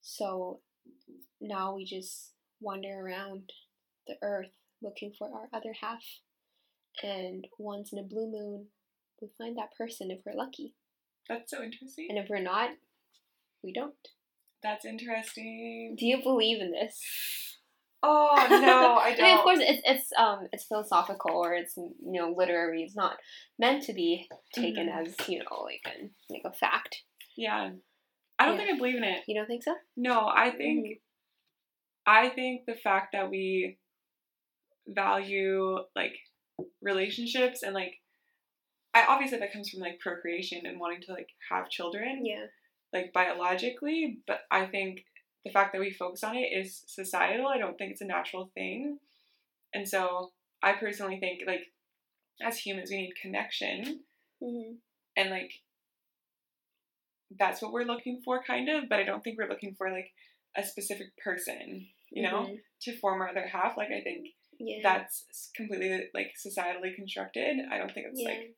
[0.00, 0.62] So
[1.40, 3.52] now we just wander around
[4.06, 6.20] the earth looking for our other half.
[7.00, 8.72] and once in a blue moon,
[9.20, 10.74] we find that person if we're lucky.
[11.28, 12.08] That's so interesting.
[12.10, 12.76] And if we're not,
[13.62, 13.94] we don't.
[14.64, 15.94] That's interesting.
[15.96, 17.57] Do you believe in this?
[18.02, 19.20] Oh no, I don't.
[19.24, 22.82] I mean, of course, it's it's um it's philosophical or it's you know literary.
[22.82, 23.16] It's not
[23.58, 25.02] meant to be taken Mhm.
[25.02, 27.02] as you know like a like a fact.
[27.36, 27.70] Yeah.
[28.38, 28.64] I don't Yeah.
[28.66, 29.24] think I believe in it.
[29.26, 29.74] You don't think so?
[29.96, 31.00] No, I think Mhm.
[32.06, 33.78] I think the fact that we
[34.86, 36.14] value like
[36.80, 38.00] relationships and like
[38.94, 42.46] I obviously that comes from like procreation and wanting to like have children Yeah.
[42.92, 45.04] like biologically, but I think
[45.44, 47.46] the fact that we focus on it is societal.
[47.46, 48.98] I don't think it's a natural thing.
[49.74, 51.62] And so I personally think like
[52.42, 54.00] as humans we need connection
[54.40, 54.74] Mm-hmm.
[55.16, 55.50] and like
[57.38, 60.12] that's what we're looking for kind of but i don't think we're looking for like
[60.56, 62.58] a specific person you know Mhm.
[62.82, 64.78] to form our other half like i think Yeah.
[64.82, 68.28] that's completely like societally constructed i don't think it's yeah.
[68.28, 68.54] like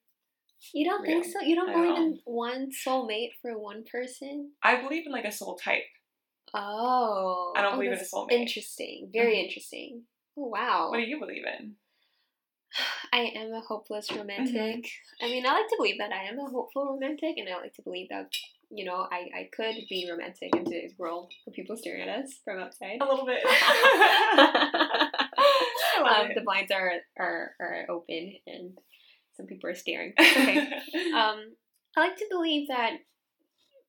[0.74, 1.40] you don't think so?
[1.40, 4.52] You don't believe in one soulmate for one person?
[4.62, 5.84] i believe in like a soul type
[6.54, 7.52] Oh.
[7.56, 8.32] I don't oh, believe in a soulmate.
[8.32, 9.10] Interesting.
[9.12, 9.44] Very Mhm.
[9.44, 10.02] interesting.
[10.36, 10.88] Oh wow.
[10.90, 11.76] what do you believe in
[13.12, 14.54] I am a hopeless romantic.
[14.84, 15.24] Mm-hmm.
[15.24, 17.74] I mean, I like to believe that I am a hopeful romantic, and I like
[17.74, 18.30] to believe that,
[18.70, 22.32] you know, I, I could be romantic in today's world with people staring at us
[22.44, 22.98] from outside.
[23.00, 23.42] a little bit
[26.04, 28.78] um, the blinds are, are, are open, and
[29.36, 30.12] some people are staring.
[30.20, 30.58] Okay.
[31.14, 31.54] um,
[31.96, 32.92] I like to believe that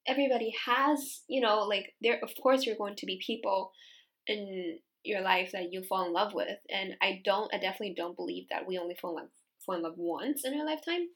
[0.07, 2.19] everybody has, you know, like there.
[2.23, 3.71] Of course, you're going to be people
[4.27, 7.53] in your life that you fall in love with, and I don't.
[7.53, 9.31] I definitely don't believe that we only fall in love
[9.65, 11.07] fall in love once in our lifetime.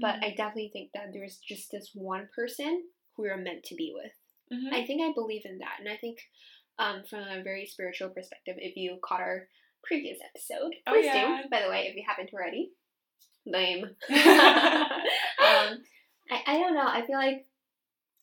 [0.00, 0.24] But Mm-hmm.
[0.24, 2.82] I definitely think that there's just this one person
[3.16, 4.12] who you're meant to be with.
[4.52, 4.72] Mhm.
[4.72, 6.18] I think I believe in that, and I think.
[6.78, 9.46] Um, from a very spiritual perspective, if you caught our
[9.84, 11.42] previous episode, Oh, please yeah.
[11.42, 11.48] do.
[11.50, 12.72] By the way, if you haven't already,
[13.44, 13.84] lame.
[14.08, 15.82] um,
[16.30, 16.86] I, I don't know.
[16.86, 17.46] I feel like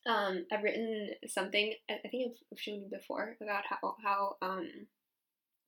[0.08, 1.74] um, I've written something.
[1.90, 4.70] I, think I've, shown you before about how how um,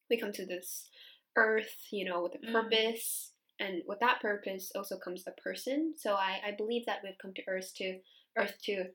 [0.09, 0.89] we come to this
[1.35, 2.51] earth, you know, with a Mm.
[2.51, 5.93] purpose, and with that purpose also comes a person.
[5.97, 7.99] So I, I believe that we've come to earth to
[8.37, 8.85] earth to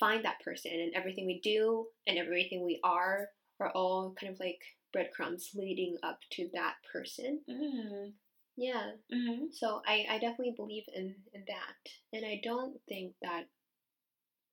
[0.00, 3.28] find that person, and everything we do and everything we are
[3.60, 4.60] are all kind of like
[4.92, 7.40] breadcrumbs leading up to that person.
[7.48, 8.12] Mhm.
[8.56, 8.92] Yeah.
[9.12, 9.52] Mhm.
[9.52, 11.92] So I, I definitely believe in, in that.
[12.12, 13.48] And I don't think that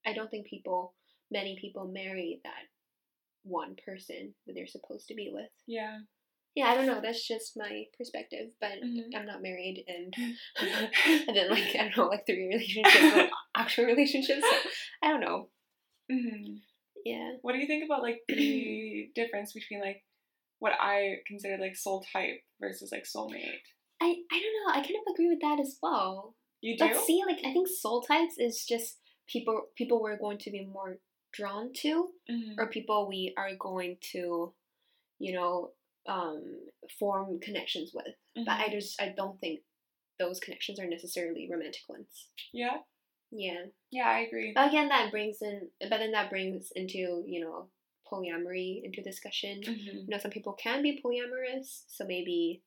[0.06, 0.94] I don't think people
[1.30, 2.64] many people marry that
[3.44, 5.50] one person that they're supposed to be with.
[5.66, 6.00] yeah
[6.54, 8.50] Yeah, I don't know, that's just my perspective.
[8.60, 9.14] But Mhm.
[9.16, 10.14] I'm not married and
[10.58, 14.42] I didn't like I don't know, like three relationships like actual relationships.
[14.48, 14.56] So
[15.02, 15.48] I don't know.
[16.10, 16.60] Mhm.
[17.04, 17.32] Yeah.
[17.42, 20.04] What do you think about like the difference between like
[20.58, 23.64] what I consider like soul type versus like soulmate?
[24.00, 26.34] I, I don't know, I kind of agree with that as well.
[26.60, 26.86] You do?
[26.86, 28.98] But see, like I think soul types is just
[29.32, 30.98] people people we're going to be more
[31.32, 32.10] drawn to.
[32.30, 32.54] Mhm.
[32.58, 34.52] or people we are going to,
[35.18, 35.72] you know,
[36.06, 36.42] um,
[36.98, 38.14] form connections with.
[38.34, 38.72] But I Mhm.
[38.72, 39.60] just I don't think
[40.18, 42.28] those connections are necessarily romantic ones.
[42.52, 42.82] yeah,
[43.30, 43.66] Yeah.
[43.90, 44.52] yeah, I agree.
[44.52, 47.70] But again, that brings in, but then that brings into you know
[48.06, 49.62] polyamory into discussion.
[49.62, 49.94] Mhm.
[50.04, 52.62] You know, some people can be polyamorous, so maybe,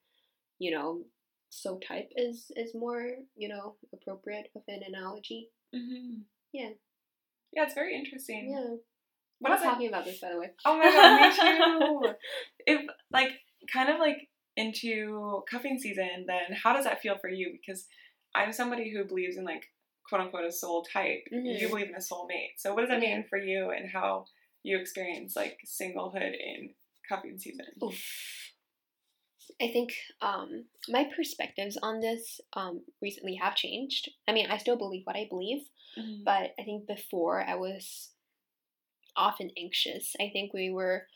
[0.57, 1.05] you know,
[1.49, 3.03] so type is is more
[3.35, 5.51] you know appropriate of an analogy.
[5.73, 6.23] Mhm.
[6.53, 6.69] Yeah.
[7.53, 8.49] Yeah, it's very interesting.
[8.51, 8.75] Yeah.
[9.39, 10.51] What I was about talking about this by the way.
[10.65, 12.13] Oh my god, me too.
[12.65, 12.81] if
[13.11, 13.31] like
[13.71, 17.51] kind of like into cuffing season, then how does that feel for you?
[17.51, 17.85] Because
[18.33, 19.65] I'm somebody who believes in like
[20.07, 21.23] quote unquote a soul type.
[21.33, 21.59] Mhm.
[21.59, 22.53] You believe in a soulmate.
[22.57, 23.15] So what does that Yeah.
[23.15, 24.25] mean for you and how
[24.63, 26.73] you experience like singlehood in
[27.09, 27.65] cuffing season?
[27.83, 28.01] Oof.
[29.61, 34.09] I think um, my perspectives on this um, recently have changed.
[34.27, 35.59] I mean, I still believe what I believe,
[35.97, 36.23] Mhm.
[36.25, 38.11] but I think before I was
[39.15, 40.15] often anxious.
[40.19, 41.07] I think we were,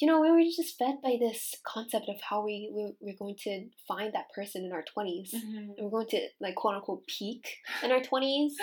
[0.00, 3.36] you know, we were just fed by this concept of how we, we we're going
[3.44, 5.34] to find that person in our 20s.
[5.34, 5.74] Mhm.
[5.78, 8.56] We're going to, like, quote unquote, peak in our 20s.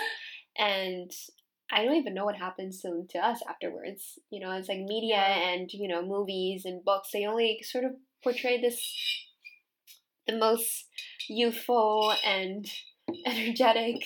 [0.58, 1.10] And
[1.70, 4.18] I don't even know what happens to, to us afterwards.
[4.30, 5.50] You know, it's like media Yeah.
[5.50, 8.80] and, you know, movies and books, they only sort of portray this
[10.26, 10.86] the most
[11.28, 12.66] youthful and
[13.26, 13.96] energetic,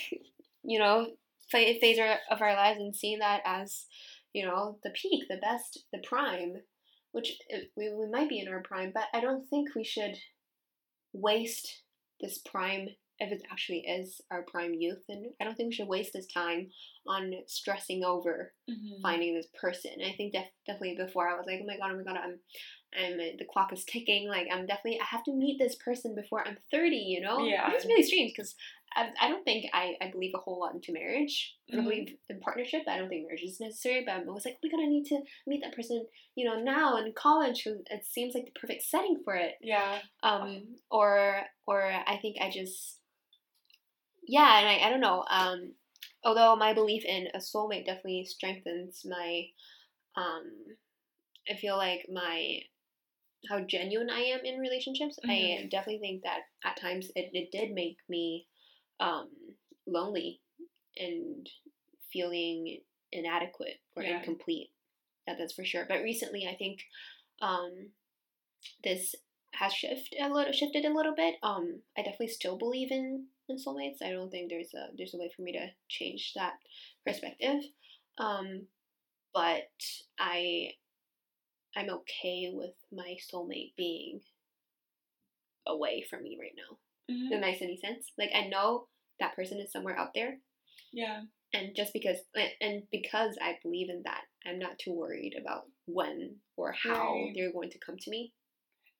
[0.62, 1.06] you know,
[1.50, 3.86] phase of- of our lives and seeing that as,
[4.32, 6.62] you know, the peak, the best, the prime,
[7.12, 7.38] which
[7.76, 10.16] we, we might be in our prime, but I don't think we should
[11.12, 11.82] waste
[12.20, 15.02] this prime if it actually is our prime youth.
[15.08, 16.70] And I don't think we should waste this time
[17.06, 19.02] on stressing over Mhm.
[19.02, 19.92] finding this person.
[20.02, 22.40] I think def- definitely before I was like, oh my god, oh my god, I'm
[22.92, 24.26] I'm the clock is ticking.
[24.28, 26.96] Like I'm definitely I have to meet this person before I'm 30.
[26.96, 27.70] You know, Yeah.
[27.74, 28.54] It's really strange because
[28.94, 31.56] I, I don't think I, I believe a whole lot into marriage.
[31.72, 31.82] I Mhm.
[31.82, 32.82] believe in partnership.
[32.88, 34.04] I don't think marriage is necessary.
[34.04, 36.06] But I'm always like, oh my god, I need to meet that person.
[36.34, 40.00] You know, now in college, 'cause it seems like the perfect setting for it Yeah.
[40.22, 43.00] um or or i think i just
[44.26, 45.72] yeah and i, I don't know um
[46.24, 49.44] although my belief in a soulmate definitely strengthens my
[50.16, 50.52] um
[51.50, 52.60] i feel like my
[53.50, 55.70] how genuine i am in relationships i Mhm.
[55.70, 58.46] definitely think that at times it, it did make me
[59.00, 59.28] um
[59.86, 60.40] lonely
[60.96, 61.48] and
[62.12, 62.80] feeling
[63.12, 64.18] inadequate or Yeah.
[64.18, 64.70] incomplete
[65.26, 66.80] that, that's for sure but recently i think
[67.40, 67.90] um
[68.84, 69.14] this
[69.52, 71.36] has shifted a little shifted a little bit.
[71.42, 74.02] Um, I definitely still believe in, in soulmates.
[74.02, 76.54] I don't think there's a there's a way for me to change that
[77.04, 77.62] perspective.
[78.18, 78.66] Um,
[79.34, 79.70] but
[80.18, 80.72] I
[81.76, 84.20] I'm okay with my soulmate being
[85.66, 86.78] away from me right now.
[87.10, 87.30] Mhm.
[87.30, 88.06] That makes any sense?
[88.16, 90.38] Like I know that person is somewhere out there,
[90.92, 91.24] Yeah.
[91.52, 92.18] and just because
[92.60, 97.32] and because I believe in that, I'm not too worried about when or how Right.
[97.34, 98.32] they're going to come to me.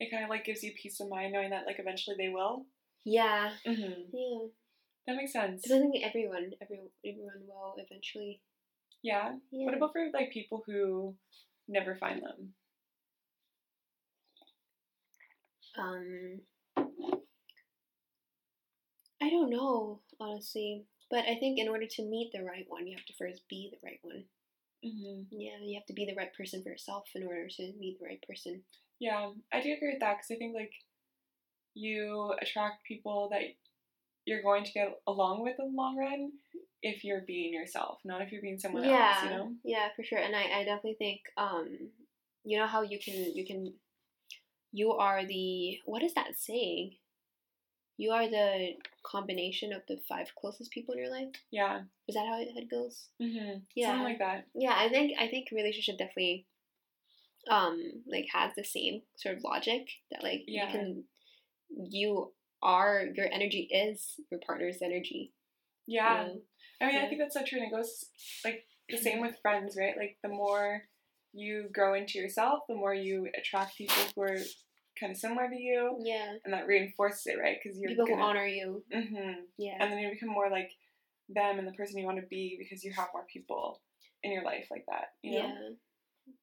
[0.00, 2.66] It kind of like gives you peace of mind knowing that like eventually they will.
[3.04, 4.16] Yeah, Mm-hmm.
[4.16, 4.48] yeah.
[5.06, 5.64] That makes sense.
[5.70, 8.40] I think everyone, everyone, everyone will eventually.
[9.02, 9.36] Yeah.
[9.50, 9.64] Yeah.
[9.66, 11.16] What about for like people who
[11.68, 12.54] never find them?
[15.78, 16.40] Um,
[19.22, 20.84] I don't know, honestly.
[21.10, 23.70] But I think in order to meet the right one, you have to first be
[23.72, 24.24] the right one.
[24.84, 25.22] Mm-hmm.
[25.30, 28.06] Yeah, you have to be the right person for yourself in order to meet the
[28.06, 28.62] right person.
[29.00, 30.72] Yeah, I do agree with that because I think like
[31.74, 33.42] you attract people that
[34.24, 36.32] you're going to get along with in the long run
[36.82, 39.24] if you're being yourself, not if you're being someone yeah, else.
[39.24, 39.52] You know.
[39.64, 40.18] yeah, for sure.
[40.18, 41.68] And I, I definitely think, um,
[42.44, 43.74] you know how you can, you can,
[44.72, 46.92] you are the what is that saying?
[48.00, 48.70] You are the
[49.02, 51.34] combination of the five closest people in your life.
[51.50, 51.80] Yeah.
[52.08, 53.08] Is that how it, goes?
[53.20, 53.58] Mm-hmm.
[53.76, 53.88] Yeah.
[53.88, 54.46] Something like that.
[54.54, 56.46] Yeah, I think I think relationship definitely
[57.50, 57.78] um
[58.10, 60.66] like has the same sort of logic that like Yeah.
[60.66, 61.04] you can
[61.90, 62.32] you
[62.62, 65.32] are your energy is your partner's energy.
[65.86, 66.22] Yeah.
[66.22, 66.40] you know?
[66.80, 68.06] I mean, I think that's so true, and it goes
[68.46, 69.96] like the same with friends, right?
[69.96, 70.84] Like the more
[71.34, 74.38] you grow into yourself, the more you attract people who are
[75.00, 76.34] kind of similar to you, Yeah.
[76.44, 77.56] and that reinforces it, right?
[77.62, 78.84] Because you're People gonna, who honor you.
[78.92, 79.76] hmm Yeah.
[79.80, 80.70] and then you become more like
[81.28, 83.80] them and the person you want to be because you have more people
[84.22, 85.14] in your life like that.
[85.22, 85.38] You know?
[85.38, 85.54] Yeah.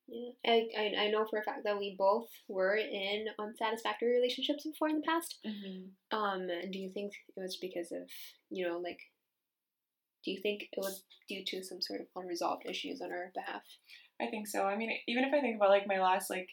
[0.10, 0.30] Yeah.
[0.46, 4.88] I, I I know for a fact that we both were in unsatisfactory relationships before
[4.90, 5.38] in the past.
[5.46, 6.18] Mm-hmm.
[6.18, 8.10] Um, do you think it was because of,
[8.50, 9.00] you know, like
[10.24, 13.62] do you think it was due to some sort of unresolved issues on our behalf?
[14.22, 14.64] I think so.
[14.66, 16.50] I mean, even if I think about like my last like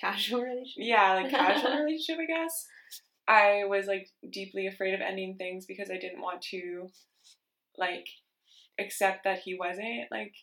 [0.00, 0.74] Casual relationship?
[0.88, 2.66] yeah like casual relationship, I guess
[3.28, 6.88] I was like deeply afraid of ending things because I didn't want to
[7.78, 8.06] like
[8.78, 10.34] accept that he wasn't like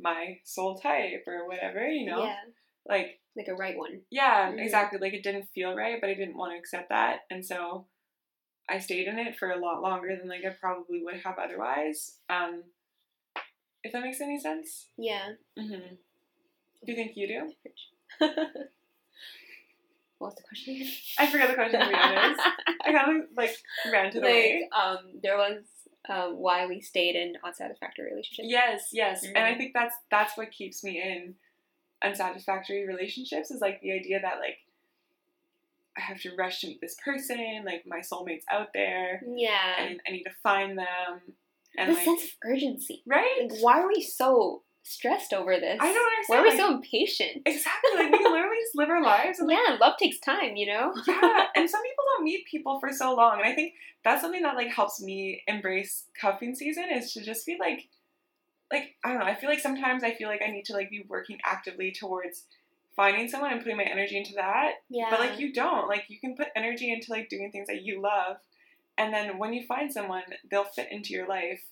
[0.00, 1.86] my soul type or whatever.
[1.86, 2.36] You know, Yeah.
[2.88, 4.00] like Like a right one.
[4.10, 4.62] yeah, Mhm.
[4.62, 4.98] exactly.
[4.98, 7.86] Like it didn't feel right, but I didn't want to accept that, and so
[8.68, 12.18] I stayed in it for a lot longer than like I probably would have otherwise.
[12.30, 12.64] Um,
[13.82, 14.88] if that makes any sense.
[14.96, 15.32] Yeah.
[15.58, 15.94] Mm-hmm.
[16.84, 17.52] Do you think you do?
[20.24, 20.90] What's the question again?
[21.18, 21.80] I forgot the question.
[21.80, 22.40] To be honest,
[22.86, 23.54] I kind of like
[23.92, 24.68] ranted away.
[24.72, 25.62] like, um, there was
[26.08, 28.48] um, why we stayed in unsatisfactory relationships.
[28.50, 29.58] Yes, yes, and I Mhm.
[29.58, 31.34] think that's that's what keeps me in
[32.02, 34.58] unsatisfactory relationships is like the idea that like
[35.96, 39.74] I have to rush to meet this person, like my soulmate's out there, Yeah.
[39.78, 41.20] and I need to find them,
[41.78, 43.02] and the like sense of urgency.
[43.06, 43.48] right.
[43.48, 45.78] Like, why are we so stressed over this?
[45.80, 46.24] I don't understand.
[46.28, 47.42] Why are we like- so impatient?
[47.46, 50.66] exactly like we literally just live our lives and like yeah, love takes time, you
[50.66, 50.92] know?
[51.08, 53.72] yeah and some people don't meet people for so long and i think
[54.04, 57.88] that's something that like helps me embrace cuffing season is to just be like
[58.72, 60.90] like i don't know i feel like sometimes i feel like i need to like
[60.90, 62.44] be working actively towards
[62.96, 65.08] finding someone and putting my energy into that Yeah.
[65.10, 68.00] but like you don't like you can put energy into like doing things that you
[68.00, 68.36] love
[68.98, 71.62] and then when you find someone they'll fit into your life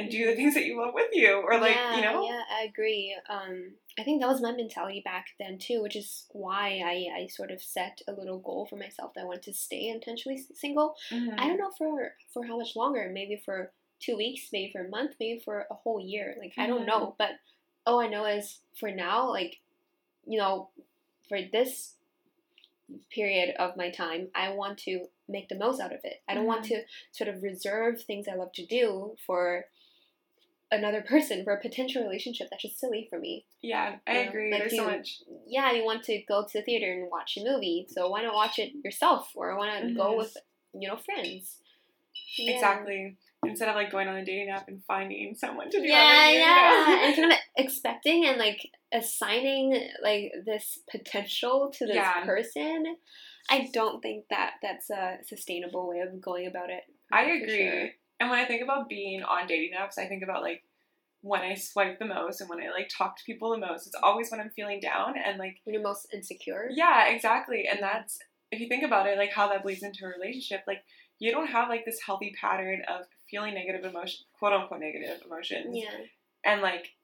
[0.00, 2.42] and do the things that you love with you or like yeah, you know Yeah,
[2.58, 3.16] I agree.
[3.28, 7.26] Um, I think that was my mentality back then too, which is why I, I
[7.26, 10.94] sort of set a little goal for myself that I wanted to stay intentionally single.
[11.10, 11.34] Mhm.
[11.38, 13.10] I don't know for for how much longer.
[13.12, 16.36] Maybe for two weeks, maybe for a month, maybe for a whole year.
[16.38, 16.86] Like I don't Mhm.
[16.86, 17.32] know, but
[17.86, 19.60] all I know is for now, like
[20.26, 20.70] you know,
[21.28, 21.96] for this
[23.10, 26.22] period of my time, I want to make the most out of it.
[26.28, 26.82] I don't want to
[27.12, 29.66] sort of reserve things I love to do for
[30.72, 32.48] another person for a potential relationship.
[32.50, 33.44] That's just silly for me.
[33.62, 34.50] Yeah, I You know, agree.
[34.52, 35.18] like There's you- so much.
[35.46, 38.34] Yeah, you want to go to the theater and watch a movie, so why not
[38.34, 40.18] watch it yourself or why not go Mhm.
[40.18, 40.36] with
[40.72, 41.58] you know friends?
[42.38, 42.52] Yeah.
[42.54, 43.16] Exactly.
[43.44, 46.38] Instead of like going on a dating app and finding someone to do Yeah, you
[46.38, 47.02] yeah, know?
[47.06, 52.24] and kind of expecting and like assigning like this potential to this Yeah.
[52.24, 52.96] person.
[53.48, 56.84] I don't think that that's a sustainable way of going about it.
[57.10, 57.56] I agree.
[57.68, 57.88] sure.
[58.20, 60.62] And when I think about being on dating apps, I think about like
[61.22, 63.86] when I swipe the most and when I like talk to people the most.
[63.86, 66.68] It's always when I'm feeling down and like When you're most insecure.
[66.70, 67.66] yeah, exactly.
[67.70, 68.18] And that's
[68.52, 70.82] if you think about it, like how that bleeds into a relationship, like
[71.18, 75.76] you don't have like this healthy pattern of feeling negative emotion, quote unquote negative emotions,
[75.76, 75.90] Yeah.
[76.44, 76.94] and like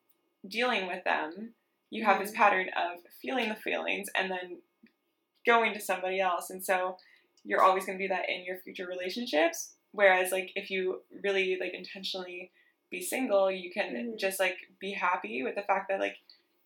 [0.47, 1.55] dealing with them.
[1.91, 2.37] You have this Mhm.
[2.37, 4.61] pattern of feeling the feelings and then
[5.47, 6.99] going to somebody else, and so
[7.45, 9.76] you're always going to do that in your future relationships.
[9.97, 12.53] Whereas, like, if you really like intentionally
[12.91, 14.19] be single, you can Mhm.
[14.19, 16.19] just like be happy with the fact that like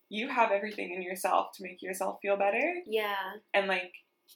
[0.09, 3.37] you have everything in yourself to make yourself feel better, Yeah.
[3.53, 3.93] and like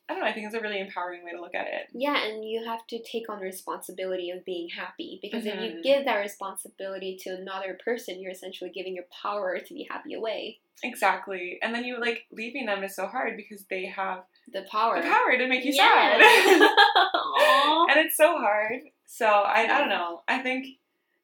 [0.09, 1.87] I don't know, I think it's a really empowering way to look at it.
[1.93, 5.69] Yeah, and you have to take on the responsibility of being happy because if you
[5.71, 5.83] Mhm.
[5.83, 10.59] give that responsibility to another person, you're essentially giving your power to be happy away.
[10.83, 15.01] Exactly, and then you like leaving them is so hard because they have The power.
[15.01, 16.17] the power to make you Yeah.
[16.19, 16.61] sad.
[17.89, 18.81] And it's so hard.
[19.05, 20.21] So I, I don't know.
[20.27, 20.67] I think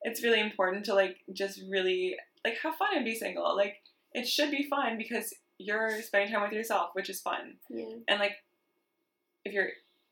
[0.04, 2.16] it's really important to like just really
[2.46, 3.56] like have fun and be single.
[3.56, 3.82] Like
[4.14, 7.56] it should be fun because you're spending time with yourself, which is fun.
[7.70, 7.86] yeah.
[8.08, 8.34] And like
[9.46, 9.70] if you're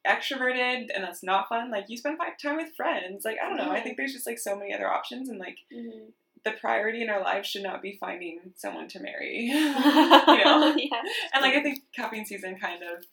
[0.07, 3.25] extroverted and that's not fun, like you spend time with friends.
[3.25, 3.71] Like I don't know.
[3.71, 6.11] I think there's just like so many other options and like Mhm.
[6.45, 9.45] The priority in our lives should not be finding someone to marry.
[9.47, 10.75] you know?
[10.77, 11.01] yeah.
[11.33, 13.05] And like I think cuffing season kind of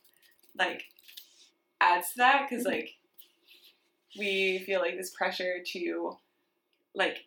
[0.58, 0.84] like
[1.80, 2.70] adds to that because Mhm.
[2.70, 2.94] like
[4.18, 6.16] we feel like this pressure to
[6.94, 7.26] like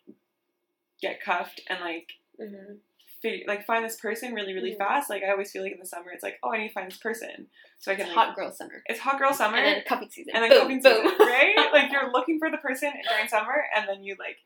[1.02, 2.78] get cuffed and like Mhm.
[3.22, 4.78] fig- like find this person really really Mhm.
[4.78, 5.10] fast.
[5.10, 6.90] Like I always feel like in the summer it's like oh I need to find
[6.90, 7.48] this person
[7.80, 8.82] so I can It's like hot girl summer.
[8.88, 10.34] it's hot girl summer And then cuffing season.
[10.34, 11.10] and then boom, cuffing boom.
[11.12, 14.38] season right like you're looking for the person during summer and then you like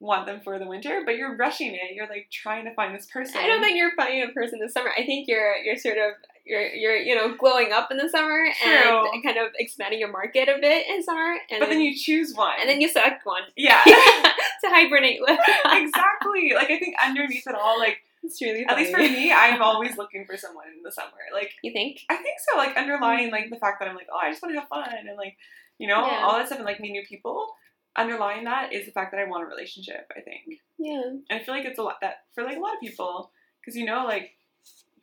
[0.00, 1.94] want them for the winter but you're rushing it.
[1.94, 3.36] You're like trying to find this person.
[3.38, 4.90] I don't think you're finding a person this summer.
[4.96, 6.12] I think you're you're sort of
[6.46, 9.10] you're you're you know glowing up in the summer True.
[9.12, 12.32] and kind of expanding your market a bit in summer, and But then you choose
[12.34, 12.54] one.
[12.60, 13.82] and then you select one yeah.
[13.84, 15.38] to hibernate with.
[15.66, 16.52] exactly.
[16.54, 19.96] Like I think underneath it all, like it's really at least for me, I'm always
[19.96, 21.10] looking for someone in the summer.
[21.32, 22.00] Like You think?
[22.08, 22.56] I think so.
[22.56, 24.88] Like underlying like the fact that I'm like, oh, I just want to have fun
[24.96, 25.36] and like,
[25.78, 26.22] you know, Yeah.
[26.24, 27.54] all that stuff and like meet new people.
[27.98, 30.10] Underlying that is the fact that I want a relationship.
[30.16, 31.02] I think, Yeah.
[31.04, 33.30] and I feel like it's a lot that for like a lot of people
[33.60, 34.36] because you know like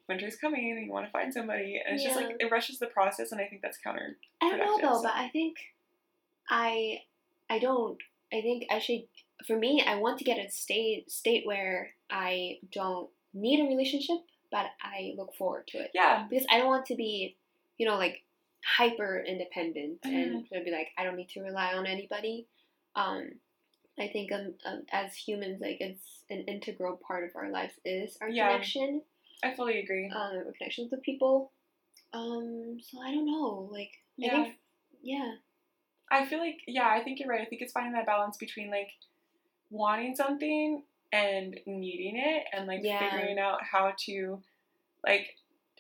[0.08, 2.86] winter's coming and you want to find somebody and it's just like it rushes the
[2.88, 4.18] process and I think that's counter.
[4.42, 5.04] I don't know though, so.
[5.04, 5.58] but I think
[6.50, 7.00] I
[7.50, 7.98] I don't
[8.34, 9.04] I think I should.
[9.48, 14.18] for me I want to get a state state where I don't need a relationship
[14.52, 15.92] but I look forward to it.
[15.94, 16.28] Yeah.
[16.30, 17.36] Because I don't want to be,
[17.78, 18.22] you know, like
[18.64, 20.54] hyper independent Mm-hmm.
[20.56, 22.48] and be like I don't need to rely on anybody.
[22.96, 23.32] Um
[23.98, 28.18] I think um, um, as humans, like it's an integral part of our lives is
[28.20, 28.50] our Yeah.
[28.50, 29.02] connection,
[29.42, 30.10] I fully agree.
[30.14, 31.52] um, our connections with people.
[32.14, 33.92] Um, so I don't know, like
[34.22, 34.32] I Yeah.
[34.44, 34.58] think,
[35.02, 35.36] yeah,
[36.12, 37.42] I feel like yeah, I think you're right.
[37.42, 38.90] I think it's finding that balance between like
[39.70, 40.84] wanting something
[41.14, 43.00] and needing it and like Yeah.
[43.00, 44.42] figuring out how to
[45.06, 45.38] like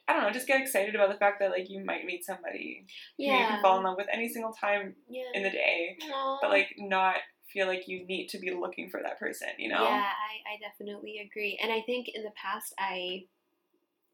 [0.08, 2.86] I don't know, just get excited about the fact that like you might meet somebody
[3.18, 5.24] who you yeah, can fall in love with any single time yeah.
[5.34, 6.38] in the day, Aw.
[6.42, 7.16] but like not
[7.52, 9.82] feel like you need to be looking for that person, you know?
[9.84, 11.58] Yeah, I, I definitely agree.
[11.62, 13.26] And I think in the past I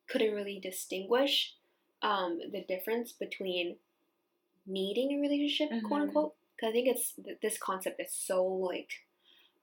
[0.08, 1.56] couldn't really distinguish
[2.02, 3.78] um, the difference between
[4.66, 6.08] needing a relationship, quote Mhm.
[6.08, 6.36] unquote.
[6.56, 8.92] Because I think it's th- this concept is so like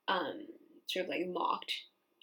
[0.07, 0.47] um,
[0.87, 1.71] sort of like mocked,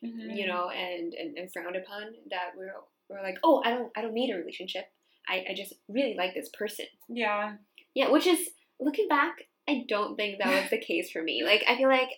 [0.03, 0.37] Mhm.
[0.37, 2.75] you know, and, and, and frowned upon that we're
[3.09, 4.85] we're like, oh, I don't I don't need a relationship.
[5.29, 6.87] I, I just really like this person.
[7.09, 7.55] Yeah.
[7.95, 9.37] Yeah, which is looking back,
[9.69, 11.43] I don't think that was the case for me.
[11.45, 12.11] Like I feel like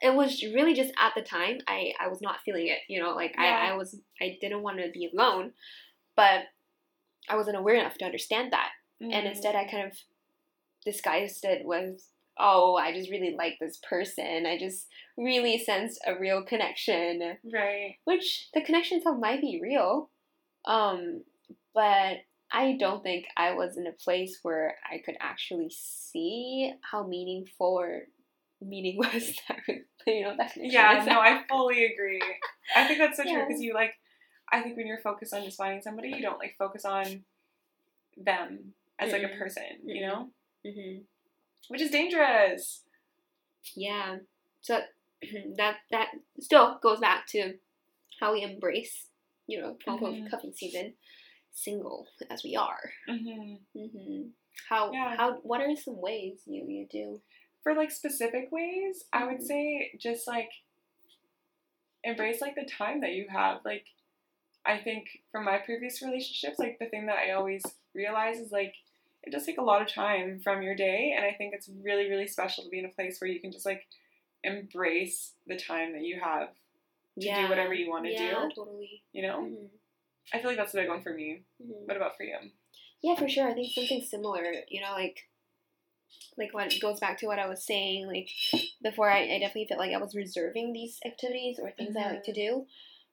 [0.00, 2.78] it was really just at the time I I was not feeling it.
[2.88, 3.44] You know, like Yeah.
[3.44, 5.52] I I was I didn't want to be alone,
[6.16, 6.42] but
[7.28, 8.70] I wasn't aware enough to understand that,
[9.00, 9.26] and Mhm.
[9.26, 9.96] instead I kind of
[10.84, 12.02] disguised it with.
[12.36, 14.44] Oh, I just really like this person.
[14.44, 17.98] I just really sensed a real connection Right.
[18.04, 20.10] which the connection itself might be real,
[20.66, 21.22] um,
[21.74, 22.18] but
[22.52, 27.78] I don't think I was in a place where I could actually see how meaningful
[27.80, 28.02] or
[28.60, 29.58] meaning was that
[30.06, 32.20] you know that Yeah, no, I fully agree.
[32.76, 33.94] I think that's so true because you like,
[34.52, 37.24] I think when you're focused on just finding somebody, you don't like focus on
[38.16, 39.38] them as like a Mm-mm.
[39.38, 40.08] person, you Mm-mm.
[40.08, 40.28] know,
[40.64, 40.98] hmm
[41.68, 42.82] which is dangerous.
[43.74, 44.18] yeah.
[44.60, 44.80] So
[45.56, 46.08] that that
[46.40, 47.54] still goes back to
[48.20, 49.08] how we embrace,
[49.46, 50.30] you know, unquote Mhm.
[50.30, 50.94] cuffing season,
[51.52, 52.92] single as we are.
[53.06, 54.22] hmm hmm
[54.68, 55.16] How Yeah.
[55.16, 57.20] how what are some ways you you do?
[57.62, 59.46] For like specific ways, I would Mhm.
[59.46, 60.50] say just like
[62.02, 63.64] embrace like the time that you have.
[63.64, 63.86] Like,
[64.66, 67.62] I think from my previous relationships, like the thing that I always
[67.94, 68.74] realize is like
[69.22, 72.08] it does take a lot of time from your day, and I think it's really
[72.10, 73.86] really special to be in a place where you can just like
[74.42, 76.48] embrace the time that you have
[77.20, 78.54] to do whatever you want to yeah, do.
[78.54, 79.02] totally.
[79.12, 79.70] You know, Mhm.
[80.32, 81.44] I feel like that's a big one for me.
[81.62, 81.86] Mhm.
[81.86, 82.38] What about for you?
[83.02, 83.48] Yeah, for sure.
[83.48, 85.28] I think something similar, you know, like
[86.36, 88.28] like what goes back to what I was saying, like
[88.82, 92.24] before I, I definitely felt like I was reserving these activities or things I like
[92.24, 92.66] to do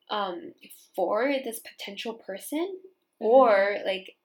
[0.10, 0.54] um
[0.96, 2.80] for this potential person
[3.20, 4.18] or like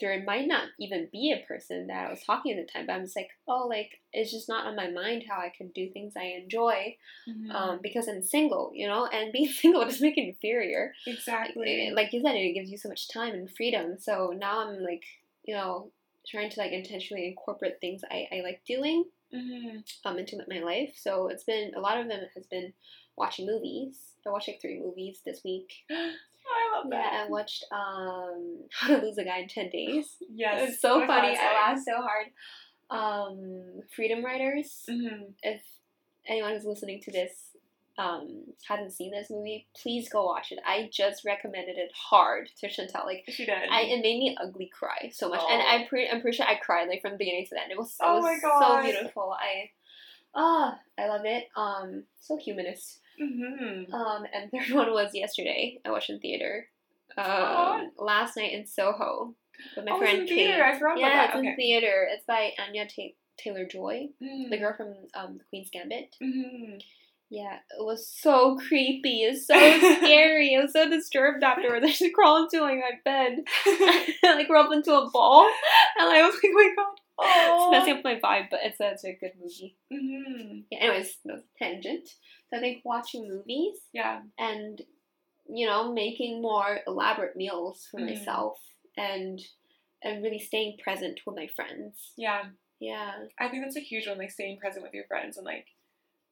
[0.00, 2.92] there might not even be a person that I was talking at the time, but
[2.94, 5.88] I'm just like, oh, like it's just not on my mind how I can do
[5.90, 6.96] things I enjoy,
[7.28, 7.50] Mhm.
[7.54, 11.90] um, because I'm single, you know, and being single doesn't make it inferior exactly.
[11.94, 13.98] like you said, it gives you so much time and freedom.
[13.98, 15.04] So now I'm like,
[15.44, 15.90] you know,
[16.26, 20.94] trying to like intentionally incorporate things I, I like doing hmm um into my life.
[20.96, 22.72] So it's been a lot of them has been
[23.16, 23.98] watching movies.
[24.26, 25.72] I watched like three movies this week.
[26.74, 27.12] I love that.
[27.12, 30.16] Yeah, I watched um How to Lose a Guy in Ten Days.
[30.34, 31.28] Yes, It's so funny.
[31.30, 31.52] I classic.
[31.54, 32.26] laughed so hard.
[32.90, 34.82] Um, Freedom Writers.
[34.88, 35.32] Mhm.
[35.42, 35.62] If
[36.28, 37.30] anyone who's listening to this
[37.98, 40.58] um hasn't seen this movie, please go watch it.
[40.66, 43.06] I just recommended it hard to Chantel.
[43.06, 43.54] Like She did.
[43.70, 46.56] I it made me ugly cry so much, and I'm pretty I'm pretty sure I
[46.56, 47.72] cried like from the beginning to the end.
[47.72, 49.34] It was, it Oh was so beautiful.
[49.40, 49.70] I
[50.34, 51.44] ah I love it.
[51.56, 53.00] Um, so humanist.
[53.18, 55.80] Hmm Um, and third one was yesterday.
[55.84, 56.68] I watched in theater.
[57.16, 59.34] Um, last night in Soho
[59.74, 60.34] with my oh, it's friend in Kate.
[60.48, 60.64] theater.
[60.64, 61.38] I forgot Yeah, about it's that.
[61.40, 61.56] in Okay.
[61.56, 62.08] theater.
[62.12, 64.50] It's by Anya Ta- Taylor Joy, Mm.
[64.50, 66.14] the girl from um, The Queen's Gambit.
[66.22, 66.82] Mhm.
[67.30, 69.22] Yeah, it was so creepy.
[69.22, 69.54] It's so
[69.98, 70.54] scary.
[70.56, 71.84] I was so disturbed afterwards.
[71.84, 73.38] I just crawled into like my bed,
[74.22, 75.48] like roll up into a ball,
[75.98, 78.48] and I was like, oh my god, it's messing up my vibe.
[78.50, 79.76] But it's a, it's a good movie.
[79.92, 80.64] Mhm.
[80.70, 82.08] Yeah, anyways, no tangent.
[82.50, 84.22] So I think watching movies Yeah.
[84.38, 84.80] and
[85.48, 88.06] you know making more elaborate meals for Mhm.
[88.16, 88.58] myself
[88.96, 89.40] and
[90.02, 92.12] and really staying present with my friends.
[92.16, 92.44] Yeah.
[92.78, 93.26] Yeah.
[93.38, 95.66] I think that's a huge one, like staying present with your friends and like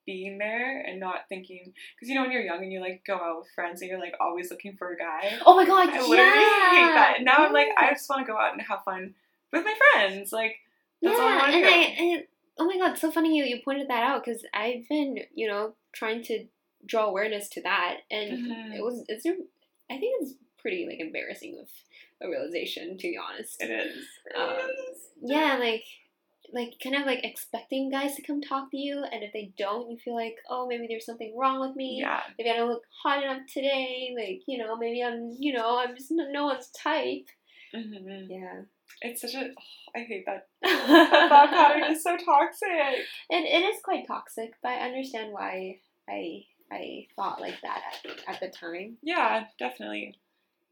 [0.06, 3.14] being there and not thinking because you know when you're young and you like go
[3.16, 5.38] out with friends and you're like always looking for a guy.
[5.46, 6.02] Oh my god, I yeah.
[6.02, 7.14] literally hate that.
[7.16, 9.14] And now I'm like, I just want to go out and have fun
[9.50, 10.30] with my friends.
[10.32, 10.56] Like
[11.00, 11.70] that's all I want to and do.
[11.70, 12.24] I, and
[12.58, 15.48] oh my god, it's so funny you, you pointed that out because I've been you
[15.48, 16.46] know trying to
[16.86, 18.76] draw awareness to that, and Mhm.
[18.76, 21.68] it was it's I think it's pretty like embarrassing of
[22.26, 23.62] a realization to be honest.
[23.62, 24.06] it is.
[24.26, 24.56] It Um,
[24.90, 24.98] is.
[25.22, 25.84] Yeah, like
[26.52, 29.90] like kind of like expecting guys to come talk to you, and if they don't,
[29.90, 31.98] you feel like oh maybe there's something wrong with me.
[32.00, 32.22] Yeah.
[32.38, 34.14] Maybe I don't look hot enough today.
[34.16, 37.26] Like you know maybe I'm you know I'm just no, no one's type.
[37.72, 38.62] hmm Yeah.
[39.02, 39.50] It's such a.
[39.96, 40.48] I hate that.
[40.62, 42.68] That thought pattern is so toxic.
[43.30, 45.78] It, it is quite toxic, but I understand why
[46.08, 48.96] I I thought like that at, at the time.
[49.02, 50.14] Yeah, definitely.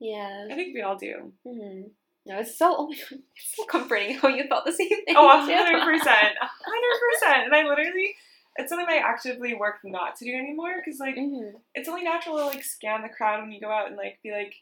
[0.00, 0.46] Yeah.
[0.50, 1.32] I think we all do.
[1.44, 1.82] hmm
[2.26, 5.14] No, it's so oh my god, it's so comforting how you felt the same thing.
[5.16, 5.52] Oh, too.
[5.56, 7.44] hundred percent, hundred percent.
[7.46, 8.14] And I literally,
[8.56, 11.52] it's something I actively work not to do anymore because like Mhm.
[11.74, 14.32] it's only natural to like scan the crowd when you go out and like be
[14.32, 14.54] like,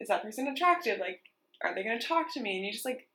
[0.00, 0.98] is that person attractive?
[0.98, 1.20] Like,
[1.64, 2.56] are they gonna talk to me?
[2.56, 3.08] And you just like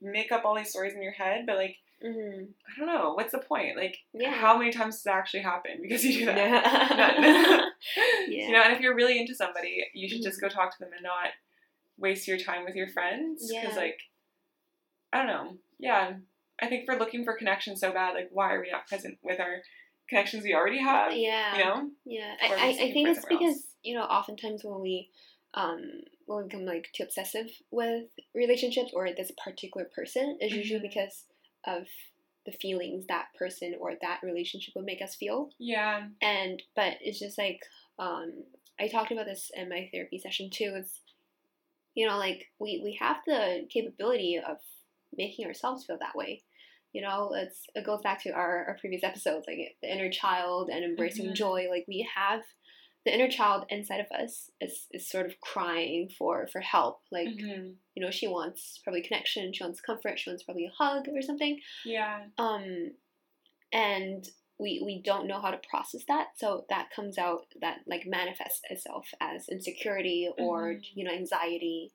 [0.00, 2.48] make up all these stories in your head, but like Mhm.
[2.66, 3.76] I don't know, what's the point?
[3.76, 4.32] Like, Yeah.
[4.32, 5.78] how many times does that actually happen?
[5.80, 6.64] Because you do that.
[7.22, 7.64] Yeah.
[8.26, 10.42] You know, and if you're really into somebody, you should just Mhm.
[10.42, 11.30] go talk to them and not
[11.98, 13.48] waste your time with your friends.
[13.52, 14.00] Because, like,
[15.12, 15.58] I don't know.
[15.78, 16.14] Yeah.
[16.60, 18.14] I think we're looking for connection so bad.
[18.14, 19.62] Like, why are we not present with our
[20.08, 21.12] connections we already have?
[21.12, 21.56] yeah.
[21.58, 21.90] You know?
[22.04, 23.54] Yeah, Or I, I, I think it's somewhere else.
[23.54, 25.10] because you know oftentimes when we
[25.54, 25.82] um
[26.26, 28.04] when we become like too obsessive with
[28.34, 30.88] relationships or this particular person is usually Mhm.
[30.94, 31.24] because
[31.64, 31.86] of
[32.44, 36.08] the feelings that person or that relationship would make us feel Yeah.
[36.20, 37.60] and but it's just like
[37.98, 38.44] um
[38.80, 41.00] I talked about this in my therapy session too it's
[41.94, 44.56] you know like we we have the capability of
[45.16, 46.42] making ourselves feel that way
[46.92, 50.68] you know it's it goes back to our, our previous episodes like the inner child
[50.70, 51.34] and embracing Mhm.
[51.34, 52.42] joy like we have
[53.04, 57.28] the inner child inside of us is, is sort of crying for for help like
[57.28, 57.74] Mhm.
[57.94, 61.20] you know she wants probably connection she wants comfort she wants probably a hug or
[61.22, 62.26] something Yeah.
[62.38, 62.92] um
[63.72, 64.28] and
[64.58, 68.60] we we don't know how to process that so that comes out that like manifests
[68.70, 70.84] itself as insecurity or Mhm.
[70.94, 71.92] you know anxiety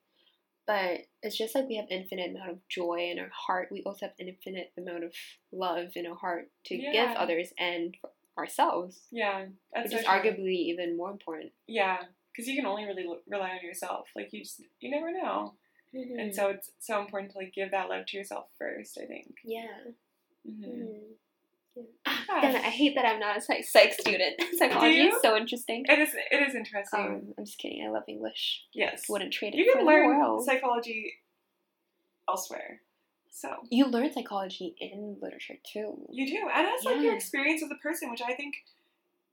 [0.65, 4.07] but it's just like we have infinite amount of joy in our heart we also
[4.07, 5.13] have an infinite amount of
[5.53, 10.13] love in our heart to give others and for ourselves, Yeah, that's which is true.
[10.13, 11.51] arguably even more important.
[11.67, 11.97] Yeah,
[12.31, 14.07] because you can only really l- rely on yourself.
[14.15, 15.53] Like you just you never know,
[15.93, 18.97] and so it's so important to like give that love to yourself first.
[19.01, 19.35] I think.
[19.43, 19.67] yeah.
[20.45, 20.99] hmm Mm.
[21.75, 21.83] Yeah.
[22.41, 24.41] Damn it, I hate that I'm not a psych, psych student.
[24.57, 25.85] Psychology is so interesting.
[25.87, 26.09] It is.
[26.31, 26.99] It is interesting.
[26.99, 27.85] Um, I'm just kidding.
[27.85, 28.63] I love English.
[28.73, 29.03] yes.
[29.07, 31.13] Wouldn't trade it You can learn psychology
[32.27, 32.81] elsewhere.
[33.37, 36.07] So you learn psychology in literature too.
[36.09, 38.55] you do, and it's like your experience of the person, which I think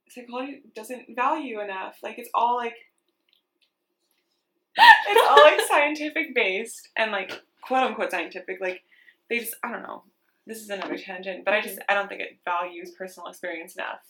[0.09, 1.97] psychology doesn't value enough.
[2.03, 2.75] Like it's all like
[4.77, 7.31] it's all like scientific based and like
[7.61, 8.61] quote unquote scientific.
[8.61, 8.83] Like
[9.27, 10.03] they just I don't know.
[10.45, 14.01] This is another tangent, but I just I don't think it values personal experience enough.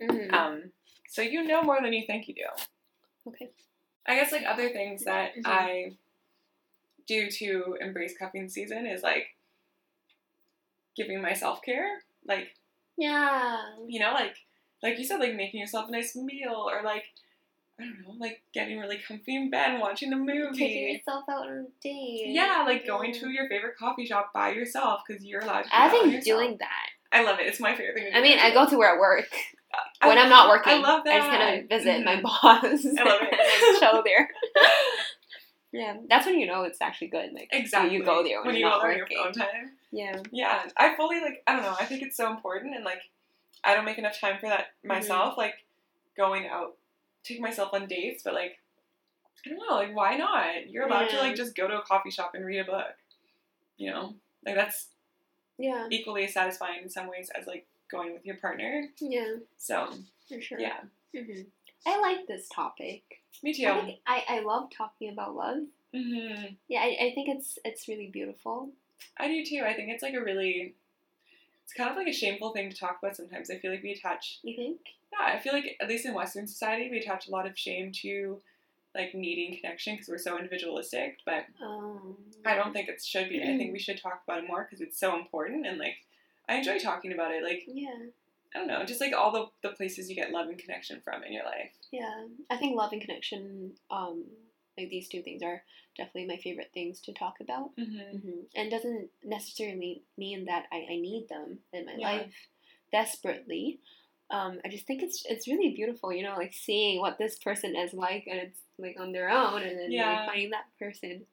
[0.00, 0.32] Mhm.
[0.32, 0.62] Um,
[1.08, 2.46] so you know more than you think you do.
[3.26, 3.50] okay.
[4.06, 5.46] I guess like other things that Mhm.
[5.46, 5.96] I
[7.06, 9.26] do to embrace cuffing season is like
[10.96, 11.88] giving myself care.
[12.26, 12.48] Like
[12.96, 13.60] Yeah.
[13.86, 14.36] you know, like
[14.82, 17.04] like you said, like making yourself a nice meal or like
[17.80, 20.56] I don't know, like getting really comfy in bed and watching a movie.
[20.58, 22.26] Taking yourself out on a date.
[22.28, 25.68] Yeah, like going to your favorite coffee shop by yourself because you're allowed to.
[25.76, 26.86] I've been doing that.
[27.10, 27.46] I love it.
[27.46, 28.04] It's my favorite thing.
[28.06, 29.28] To do I mean, I go to where I work.
[30.00, 31.14] I when I'm not working, I love that.
[31.14, 32.22] I just kind of visit my Mhm.
[32.22, 32.86] boss.
[32.98, 33.78] I love it.
[33.80, 34.28] chill there.
[35.74, 37.32] yeah, that's when you know it's actually good.
[37.32, 37.94] Like Exactly.
[37.94, 39.16] you go there when, when you you're go not there working.
[39.16, 39.70] your phone time.
[39.90, 40.16] Yeah.
[40.32, 41.42] Yeah, I fully like.
[41.46, 41.74] I don't know.
[41.78, 43.02] I think it's so important, and like,
[43.64, 44.88] I don't make enough time for that Mm-hmm.
[44.88, 45.36] myself.
[45.36, 45.54] Like,
[46.16, 46.76] going out,
[47.24, 48.58] take myself on dates, but like,
[49.44, 49.74] I don't know.
[49.76, 50.70] Like, why not?
[50.70, 52.94] You're allowed to like just go to a coffee shop and read a book.
[53.76, 54.14] You know,
[54.46, 54.88] like that's
[55.58, 55.86] Yeah.
[55.90, 58.84] equally as satisfying in some ways as like going with your partner.
[59.00, 59.34] Yeah.
[59.58, 59.88] So
[60.28, 60.58] For sure.
[60.60, 60.80] yeah,
[61.14, 61.42] hmm
[61.86, 63.02] I like this topic.
[63.42, 63.86] me I, too.
[63.86, 65.58] think I, I love talking about love.
[65.94, 68.70] hmm Yeah, I, I think it's it's really beautiful.
[69.18, 69.62] I do too.
[69.66, 70.74] I think it's like a really.
[71.64, 73.50] It's kind of like a shameful thing to talk about sometimes.
[73.50, 74.80] I feel like we attach You think?
[75.12, 77.90] Yeah, I feel like at least in Western society, we attach a lot of shame
[78.02, 78.40] to
[78.94, 81.18] like needing connection because we're so individualistic.
[81.24, 83.42] But Um, I don't think it should be.
[83.42, 85.96] I think we should talk about it more because it's so important and like
[86.48, 87.42] I enjoy talking about it.
[87.42, 88.06] Like Yeah.
[88.54, 91.24] I don't know, just like all the the places you get love and connection from
[91.24, 91.72] in your life.
[91.92, 92.26] Yeah.
[92.50, 93.72] I think love and connection.
[93.90, 94.24] Um,
[94.78, 95.62] like these two things are
[95.96, 97.76] definitely my favorite things to talk about.
[97.76, 98.16] Mm-hmm.
[98.18, 102.06] hmm And doesn't necessarily mean that I, I need them in my Yeah.
[102.18, 102.34] life
[102.92, 103.80] desperately.
[104.30, 107.76] Um, I just think it's it's really beautiful, you know, like seeing what this person
[107.76, 110.10] is like, and it's like on their own, and then Yeah.
[110.18, 111.26] like, finding that person.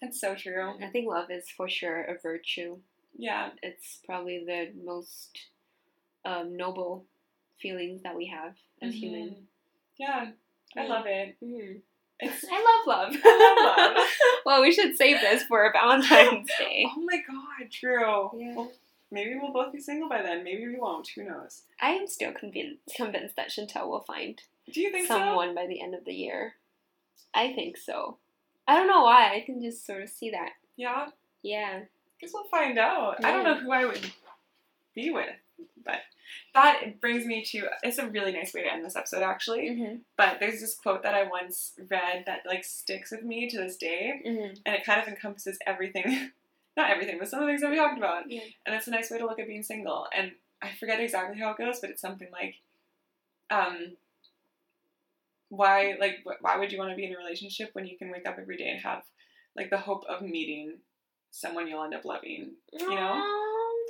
[0.00, 0.74] That's so true.
[0.82, 2.78] I think love is for sure a virtue.
[3.18, 5.30] Yeah, It's probably the most
[6.26, 7.04] um, noble
[7.60, 8.98] feelings that we have as Mhm.
[8.98, 9.38] humans.
[9.96, 10.32] Yeah,
[10.76, 10.88] I Yeah.
[10.88, 11.36] love it.
[11.42, 11.80] Mhm.
[12.22, 13.20] I love love.
[13.24, 14.08] I love love.
[14.46, 16.86] well, we should save this for Valentine's Day.
[16.88, 18.30] oh my god, true.
[18.38, 18.54] Yeah.
[18.54, 18.72] Well,
[19.10, 20.42] maybe we'll both be single by then.
[20.42, 21.08] Maybe we won't.
[21.14, 21.62] Who knows?
[21.80, 25.14] I am still convinced convinced that Chantel will find Do you think so?
[25.14, 26.56] someone by the end of the year.
[27.34, 28.16] I think so.
[28.66, 29.32] I don't know why.
[29.34, 30.52] I can just sort of see that.
[30.76, 31.10] Yeah.
[31.42, 31.84] Yeah.
[32.20, 33.22] Guess we'll find out.
[33.24, 34.10] I don't know who I would
[34.94, 35.36] be with,
[35.84, 36.00] but
[36.54, 39.70] that brings me to it's a really nice way to end this episode actually.
[39.70, 39.96] Mm-hmm.
[40.16, 43.76] But there's this quote that I once read that like sticks with me to this
[43.76, 44.54] day, Mm-hmm.
[44.64, 46.30] and it kind of encompasses everything.
[46.76, 48.30] Not everything, but some of the things that we talked about.
[48.30, 48.42] Yeah.
[48.66, 50.06] And it's a nice way to look at being single.
[50.14, 52.56] And I forget exactly how it goes, but it's something like,
[53.50, 53.92] um,
[55.48, 58.10] why like wh- why would you want to be in a relationship when you can
[58.10, 59.02] wake up every day and have
[59.56, 60.74] like the hope of meeting
[61.30, 62.50] someone you'll end up loving?
[62.72, 63.22] You know?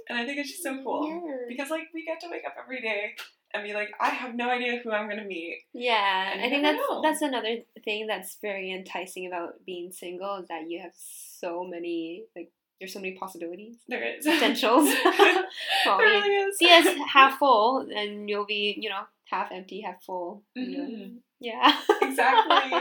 [0.09, 1.37] And I think it's just so cool Yeah.
[1.49, 3.15] because like we get to wake up every day
[3.55, 5.59] and be like, I have no idea who I'm gonna meet.
[5.73, 7.01] Yeah, I think that's know.
[7.03, 12.25] that's another thing that's very enticing about being single is that you have so many
[12.37, 14.85] like there's so many possibilities, There is potentials.
[15.05, 15.45] well,
[15.87, 16.59] there really is.
[16.59, 20.43] see us half full, and you'll be you know half empty, half full.
[20.57, 21.17] Mhm.
[21.41, 22.81] Yeah, exactly.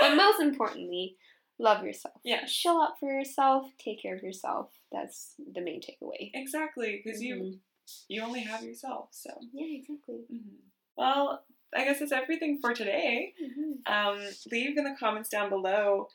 [0.00, 1.16] but most importantly,
[1.58, 2.14] love yourself.
[2.24, 2.50] Yes.
[2.50, 3.66] Show up for yourself.
[3.78, 4.70] Take care of yourself.
[4.92, 6.30] That's the main takeaway.
[6.34, 7.58] exactly, because you Mhm.
[8.08, 9.08] you only have yourself.
[9.12, 9.30] So.
[9.52, 10.20] Yeah, exactly.
[10.96, 11.44] Well,
[11.74, 13.34] I guess that's everything for today.
[13.42, 13.86] Mhm.
[13.86, 16.08] Um, leave in the comments down below,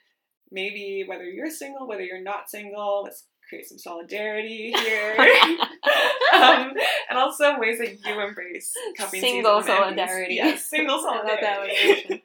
[0.52, 3.04] maybe whether you're single, whether you're not single.
[3.04, 5.16] Let's create some solidarity here.
[6.34, 6.74] um,
[7.10, 10.36] and also ways that you embrace cuffing Single solidarity.
[10.36, 12.24] Yes, single I love that solidarity.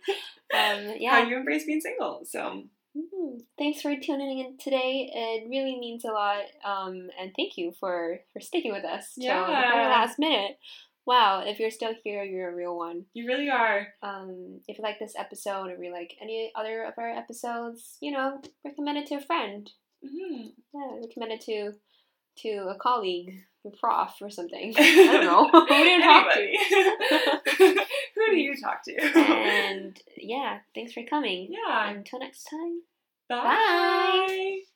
[0.55, 1.11] um, yeah.
[1.11, 2.25] How you embrace being single.
[2.25, 2.65] So
[2.99, 3.41] Mhm.
[3.57, 5.11] Thanks for tuning in today.
[5.15, 6.45] It really means a lot.
[6.65, 10.59] Um, and thank you for for sticking with us till the very last minute.
[11.07, 13.07] Wow, if you're still here, you're a real one.
[13.15, 13.89] you really are.
[14.03, 18.11] Um, if you like this episode or you like any other of our episodes, you
[18.11, 19.71] know, recommend it to a friend.
[20.03, 21.73] hmm Yeah, recommend it to
[22.43, 23.33] to a colleague,
[23.67, 24.75] a prof, or something.
[24.79, 25.49] I don't know.
[25.49, 27.85] Who do you talk to?
[28.15, 28.95] Who do you talk to?
[29.19, 31.49] and yeah, thanks for coming.
[31.51, 31.91] yeah.
[31.91, 32.83] Until next time.
[33.29, 34.25] Bye.
[34.29, 34.68] Bye.